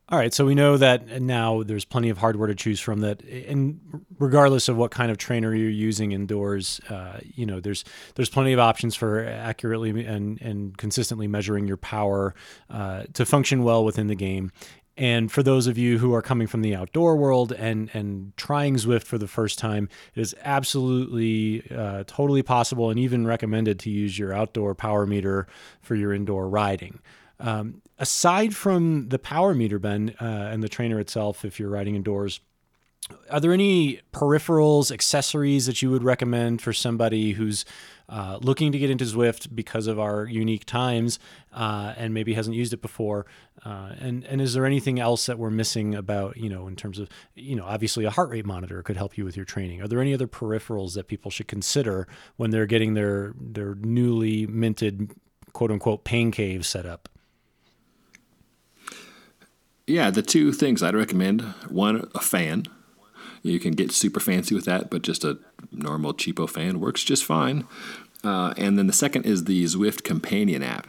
All 0.09 0.19
right, 0.19 0.33
so 0.33 0.45
we 0.45 0.53
know 0.53 0.77
that 0.77 1.21
now 1.21 1.63
there's 1.63 1.85
plenty 1.85 2.09
of 2.09 2.17
hardware 2.17 2.47
to 2.47 2.53
choose 2.53 2.79
from. 2.79 2.99
That, 2.99 3.23
and 3.23 3.79
regardless 4.19 4.67
of 4.67 4.75
what 4.75 4.91
kind 4.91 5.09
of 5.09 5.17
trainer 5.17 5.55
you're 5.55 5.69
using 5.69 6.11
indoors, 6.11 6.81
uh, 6.89 7.19
you 7.23 7.45
know 7.45 7.59
there's 7.61 7.85
there's 8.15 8.29
plenty 8.29 8.51
of 8.51 8.59
options 8.59 8.95
for 8.95 9.25
accurately 9.25 10.05
and 10.05 10.39
and 10.41 10.77
consistently 10.77 11.27
measuring 11.27 11.67
your 11.67 11.77
power 11.77 12.35
uh, 12.69 13.05
to 13.13 13.25
function 13.25 13.63
well 13.63 13.85
within 13.85 14.07
the 14.07 14.15
game. 14.15 14.51
And 14.95 15.31
for 15.31 15.41
those 15.41 15.65
of 15.65 15.77
you 15.77 15.97
who 15.97 16.13
are 16.13 16.21
coming 16.21 16.45
from 16.45 16.61
the 16.61 16.75
outdoor 16.75 17.15
world 17.15 17.51
and 17.51 17.89
and 17.93 18.35
trying 18.37 18.75
Zwift 18.75 19.03
for 19.03 19.17
the 19.17 19.27
first 19.27 19.57
time, 19.57 19.89
it 20.13 20.21
is 20.21 20.35
absolutely 20.43 21.63
uh, 21.75 22.03
totally 22.05 22.43
possible 22.43 22.89
and 22.89 22.99
even 22.99 23.25
recommended 23.25 23.79
to 23.79 23.89
use 23.89 24.19
your 24.19 24.33
outdoor 24.33 24.75
power 24.75 25.05
meter 25.05 25.47
for 25.81 25.95
your 25.95 26.13
indoor 26.13 26.47
riding. 26.47 26.99
Um, 27.39 27.81
aside 27.97 28.55
from 28.55 29.09
the 29.09 29.19
power 29.19 29.55
meter, 29.55 29.79
Ben, 29.79 30.15
uh, 30.21 30.49
and 30.51 30.61
the 30.61 30.69
trainer 30.69 30.99
itself, 30.99 31.43
if 31.43 31.59
you're 31.59 31.69
riding 31.69 31.95
indoors, 31.95 32.39
are 33.29 33.39
there 33.39 33.51
any 33.51 34.01
peripherals, 34.11 34.91
accessories 34.91 35.65
that 35.65 35.81
you 35.81 35.89
would 35.89 36.03
recommend 36.03 36.61
for 36.61 36.73
somebody 36.73 37.33
who's 37.33 37.65
uh, 38.09 38.37
looking 38.41 38.71
to 38.71 38.77
get 38.77 38.89
into 38.89 39.05
Zwift 39.05 39.55
because 39.55 39.87
of 39.87 39.99
our 39.99 40.25
unique 40.25 40.65
times 40.65 41.19
uh, 41.53 41.93
and 41.97 42.13
maybe 42.13 42.33
hasn't 42.33 42.55
used 42.55 42.73
it 42.73 42.81
before? 42.81 43.25
Uh, 43.65 43.93
and 43.99 44.25
and 44.25 44.41
is 44.41 44.53
there 44.53 44.65
anything 44.65 44.99
else 44.99 45.25
that 45.25 45.39
we're 45.39 45.49
missing 45.49 45.95
about 45.95 46.35
you 46.35 46.49
know 46.49 46.67
in 46.67 46.75
terms 46.75 46.99
of 46.99 47.07
you 47.35 47.55
know 47.55 47.63
obviously 47.63 48.03
a 48.03 48.09
heart 48.09 48.29
rate 48.29 48.45
monitor 48.45 48.83
could 48.83 48.97
help 48.97 49.17
you 49.17 49.23
with 49.25 49.35
your 49.35 49.45
training? 49.45 49.81
Are 49.81 49.87
there 49.87 50.01
any 50.01 50.13
other 50.13 50.27
peripherals 50.27 50.95
that 50.95 51.07
people 51.07 51.31
should 51.31 51.47
consider 51.47 52.07
when 52.35 52.51
they're 52.51 52.65
getting 52.65 52.93
their 52.93 53.33
their 53.39 53.75
newly 53.75 54.45
minted 54.47 55.11
quote 55.53 55.71
unquote 55.71 56.03
pain 56.03 56.31
cave 56.31 56.65
set 56.65 56.85
up? 56.85 57.09
Yeah, 59.87 60.11
the 60.11 60.21
two 60.21 60.53
things 60.53 60.81
I'd 60.81 60.95
recommend 60.95 61.41
one, 61.69 62.09
a 62.15 62.19
fan. 62.19 62.65
You 63.43 63.59
can 63.59 63.73
get 63.73 63.91
super 63.91 64.19
fancy 64.19 64.55
with 64.55 64.65
that, 64.65 64.89
but 64.89 65.01
just 65.01 65.23
a 65.23 65.37
normal 65.71 66.13
cheapo 66.13 66.49
fan 66.49 66.79
works 66.79 67.03
just 67.03 67.25
fine. 67.25 67.67
Uh, 68.23 68.53
and 68.57 68.77
then 68.77 68.87
the 68.87 68.93
second 68.93 69.25
is 69.25 69.43
the 69.43 69.63
Zwift 69.65 70.03
Companion 70.03 70.63
app. 70.63 70.87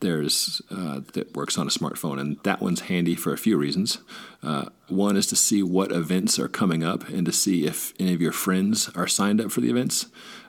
There's 0.00 0.60
uh, 0.70 1.00
that 1.14 1.34
works 1.34 1.56
on 1.56 1.66
a 1.66 1.70
smartphone, 1.70 2.20
and 2.20 2.38
that 2.44 2.60
one's 2.60 2.82
handy 2.82 3.14
for 3.14 3.32
a 3.32 3.38
few 3.38 3.56
reasons. 3.56 3.98
Uh, 4.42 4.66
one 4.88 5.16
is 5.16 5.26
to 5.28 5.36
see 5.36 5.62
what 5.62 5.92
events 5.92 6.38
are 6.38 6.48
coming 6.48 6.82
up, 6.82 7.08
and 7.08 7.24
to 7.26 7.32
see 7.32 7.66
if 7.66 7.94
any 7.98 8.12
of 8.12 8.20
your 8.20 8.32
friends 8.32 8.90
are 8.94 9.06
signed 9.06 9.40
up 9.40 9.50
for 9.50 9.60
the 9.60 9.70
events. 9.70 10.06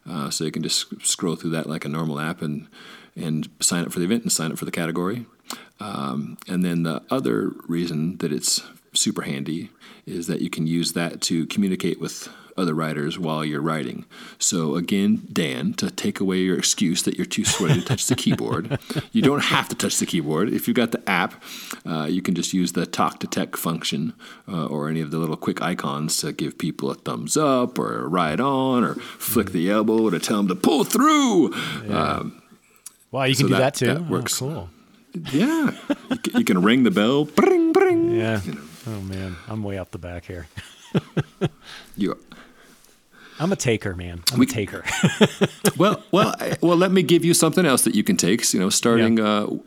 Uh, 0.10 0.30
so 0.30 0.44
you 0.44 0.52
can 0.52 0.64
just 0.64 1.06
scroll 1.06 1.36
through 1.36 1.52
that 1.52 1.68
like 1.68 1.86
a 1.86 1.90
normal 1.90 2.20
app 2.20 2.42
and 2.42 2.68
and 3.16 3.50
sign 3.60 3.86
up 3.86 3.92
for 3.92 4.00
the 4.00 4.06
event 4.06 4.24
and 4.24 4.32
sign 4.32 4.52
up 4.52 4.58
for 4.58 4.66
the 4.66 4.72
category. 4.72 5.26
Um, 5.80 6.38
and 6.48 6.64
then 6.64 6.84
the 6.84 7.02
other 7.10 7.52
reason 7.68 8.18
that 8.18 8.32
it's 8.32 8.62
super 8.94 9.22
handy 9.22 9.70
is 10.06 10.28
that 10.28 10.42
you 10.42 10.50
can 10.50 10.68
use 10.68 10.94
that 10.94 11.22
to 11.22 11.46
communicate 11.48 12.00
with 12.00 12.28
other 12.58 12.74
writers 12.74 13.18
while 13.18 13.44
you're 13.46 13.62
writing. 13.62 14.06
So 14.38 14.76
again, 14.76 15.28
Dan, 15.32 15.74
to 15.76 15.90
take 15.90 16.20
away 16.20 16.38
your 16.38 16.58
excuse 16.58 17.04
that 17.04 17.18
you're 17.18 17.26
too 17.26 17.46
sweaty 17.46 17.80
to 17.80 17.86
touch 17.86 18.08
the 18.08 18.16
keyboard, 18.16 18.78
you 19.12 19.22
don't 19.22 19.44
have 19.44 19.70
to 19.70 19.76
touch 19.76 20.00
the 20.00 20.06
keyboard. 20.06 20.52
If 20.54 20.68
you've 20.68 20.76
got 20.76 20.92
the 20.92 21.10
app, 21.10 21.42
uh, 21.86 22.08
you 22.10 22.22
can 22.22 22.36
just 22.36 22.54
use 22.54 22.74
the 22.74 22.86
talk 22.86 23.20
to 23.20 23.28
tech 23.28 23.56
function 23.56 24.14
uh, 24.48 24.66
or 24.66 24.90
any 24.90 25.02
of 25.02 25.12
the 25.12 25.18
little 25.18 25.38
quick 25.38 25.62
icons 25.62 26.18
to 26.18 26.32
give 26.32 26.58
people 26.58 26.90
a 26.92 26.96
thumbs 26.96 27.38
up 27.38 27.80
or 27.80 28.00
a 28.00 28.08
ride 28.08 28.40
on 28.40 28.84
or 28.84 28.96
flick 28.96 29.52
the 29.52 29.70
elbow 29.70 30.10
to 30.10 30.20
tell 30.20 30.38
them 30.38 30.48
to 30.50 30.56
pull 30.56 30.84
through. 30.84 31.54
Yeah. 31.86 32.04
Um, 32.04 32.42
wow, 33.12 33.24
you 33.24 33.36
can 33.36 33.44
so 33.44 33.48
do 33.48 33.54
that, 33.54 33.60
that 33.60 33.76
too. 33.76 33.86
That 33.88 34.10
works. 34.10 34.42
Oh, 34.42 34.48
cool. 34.50 34.70
Yeah, 35.34 35.72
you, 36.10 36.18
can, 36.18 36.40
you, 36.40 36.46
can, 36.46 36.62
ring 36.62 36.84
the 36.84 36.92
bell. 36.92 37.26
Bring, 37.26 37.74
bring. 37.74 38.12
Yeah. 38.14 38.42
You 38.44 38.54
know. 38.54 38.62
Oh 38.88 39.02
man, 39.02 39.36
I'm 39.48 39.64
way 39.64 39.78
off 39.78 39.92
the 39.92 39.98
back 39.98 40.26
here. 40.26 40.48
you 41.98 42.18
I'm 43.42 43.52
a 43.52 43.56
taker, 43.56 43.96
man. 43.96 44.24
I'm 44.32 44.40
we, 44.40 44.46
a 44.46 44.50
taker. 44.50 44.84
well, 45.78 46.04
well, 46.12 46.36
well. 46.62 46.78
Let 46.78 46.92
me 46.92 47.02
give 47.02 47.26
you 47.26 47.34
something 47.34 47.66
else 47.66 47.84
that 47.84 47.96
you 47.96 48.04
can 48.04 48.16
take. 48.16 48.54
You 48.54 48.60
know, 48.60 48.70
starting 48.70 49.18
yeah. 49.18 49.24
uh, 49.24 49.58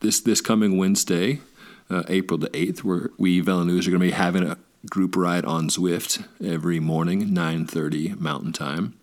this 0.00 0.20
this 0.20 0.40
coming 0.40 0.78
Wednesday, 0.78 1.40
uh, 1.90 2.04
April 2.08 2.38
the 2.38 2.54
eighth, 2.56 2.84
where 2.84 3.10
we 3.18 3.42
VeloNews 3.42 3.88
are 3.88 3.90
going 3.90 4.00
to 4.00 4.06
be 4.06 4.12
having 4.12 4.44
a 4.44 4.56
group 4.90 5.16
ride 5.16 5.44
on 5.44 5.68
Zwift 5.68 6.26
every 6.44 6.80
morning, 6.80 7.32
nine 7.32 7.66
thirty 7.66 8.14
Mountain 8.14 8.52
Time. 8.52 8.94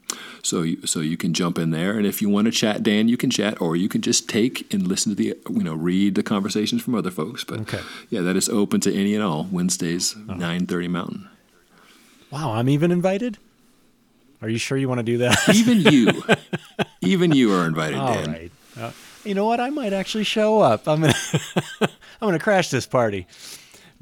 So 0.44 0.64
you, 0.64 0.86
so 0.88 1.00
you 1.00 1.18
can 1.18 1.34
jump 1.34 1.58
in 1.58 1.72
there, 1.72 1.98
and 1.98 2.06
if 2.06 2.22
you 2.22 2.30
want 2.30 2.46
to 2.46 2.52
chat, 2.52 2.84
Dan, 2.84 3.08
you 3.08 3.18
can 3.18 3.30
chat, 3.30 3.62
or 3.62 3.76
you 3.76 3.88
can 3.88 4.02
just 4.02 4.28
take 4.28 4.74
and 4.74 4.88
listen 4.88 5.12
to 5.12 5.16
the 5.16 5.38
you 5.50 5.64
know 5.64 5.74
read 5.74 6.16
the 6.16 6.24
conversations 6.24 6.82
from 6.82 6.96
other 6.96 7.12
folks. 7.12 7.44
But 7.44 7.62
okay. 7.62 7.82
yeah, 8.10 8.22
that 8.22 8.36
is 8.36 8.50
open 8.50 8.82
to 8.82 8.94
any 8.94 9.16
and 9.16 9.24
all 9.24 9.48
Wednesdays, 9.52 10.16
oh. 10.30 10.34
nine 10.34 10.68
thirty 10.68 10.88
Mountain. 10.88 11.30
Wow, 12.32 12.54
I'm 12.54 12.70
even 12.70 12.92
invited. 12.92 13.38
Are 14.42 14.50
you 14.50 14.58
sure 14.58 14.78
you 14.78 14.90
want 14.90 15.00
to 15.00 15.04
do 15.04 15.20
that? 15.20 15.38
even 15.54 15.82
you, 15.82 16.24
even 17.02 17.32
you 17.32 17.54
are 17.54 17.68
invited. 17.68 18.00
All 18.00 18.14
Dan. 18.14 18.32
right. 18.32 18.52
Uh, 18.80 18.92
you 19.24 19.36
know 19.36 19.46
what? 19.46 19.60
I 19.60 19.70
might 19.70 19.94
actually 19.94 20.24
show 20.24 20.62
up. 20.62 20.88
I'm 20.88 21.02
gonna 21.02 21.14
I'm 21.82 21.90
gonna 22.22 22.40
crash 22.40 22.70
this 22.70 22.88
party. 22.88 23.28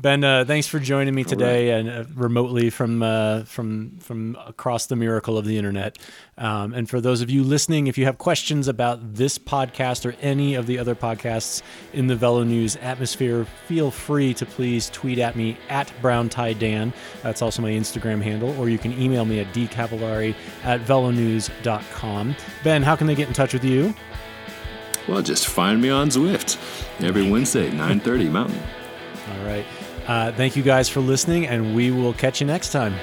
Ben, 0.01 0.23
uh, 0.23 0.45
thanks 0.45 0.65
for 0.65 0.79
joining 0.79 1.13
me 1.13 1.25
today 1.25 1.73
right. 1.73 1.79
and 1.79 1.89
uh, 1.89 2.05
remotely 2.15 2.69
from 2.69 3.03
uh, 3.03 3.43
from 3.43 3.97
from 3.99 4.37
across 4.47 4.85
the 4.85 4.95
miracle 4.95 5.37
of 5.37 5.43
the 5.43 5.57
internet. 5.57 5.97
Um, 6.37 6.73
and 6.73 6.89
for 6.89 7.01
those 7.01 7.19
of 7.19 7.29
you 7.29 7.43
listening, 7.43 7.87
if 7.87 7.97
you 7.97 8.05
have 8.05 8.17
questions 8.17 8.69
about 8.69 9.15
this 9.15 9.37
podcast 9.37 10.05
or 10.05 10.15
any 10.21 10.55
of 10.55 10.67
the 10.67 10.79
other 10.79 10.95
podcasts 10.95 11.61
in 11.91 12.07
the 12.07 12.15
Velo 12.15 12.45
News 12.45 12.77
atmosphere, 12.77 13.45
feel 13.67 13.91
free 13.91 14.33
to 14.35 14.45
please 14.45 14.89
tweet 14.89 15.19
at 15.19 15.35
me 15.35 15.57
at 15.67 15.91
Brown 16.01 16.29
Tie 16.29 16.53
Dan. 16.53 16.93
That's 17.21 17.41
also 17.41 17.61
my 17.61 17.71
Instagram 17.71 18.21
handle, 18.21 18.57
or 18.57 18.69
you 18.69 18.77
can 18.77 18.93
email 19.01 19.25
me 19.25 19.41
at 19.41 19.47
dcavallari 19.47 20.33
at 20.63 20.79
velonews.com. 20.79 22.35
Ben, 22.63 22.83
how 22.83 22.95
can 22.95 23.05
they 23.05 23.15
get 23.15 23.27
in 23.27 23.33
touch 23.33 23.51
with 23.51 23.65
you? 23.65 23.93
Well, 25.09 25.21
just 25.21 25.47
find 25.47 25.81
me 25.81 25.89
on 25.89 26.07
Zwift 26.07 26.55
every 27.03 27.29
Wednesday, 27.29 27.69
9:30 27.69 28.31
Mountain. 28.31 28.63
All 29.29 29.45
right. 29.45 29.65
Uh, 30.09 30.31
thank 30.31 30.55
you 30.55 30.63
guys 30.63 30.89
for 30.89 31.01
listening, 31.01 31.45
and 31.45 31.75
we 31.75 31.91
will 31.91 32.13
catch 32.13 32.41
you 32.41 32.47
next 32.47 32.71
time. 32.71 32.95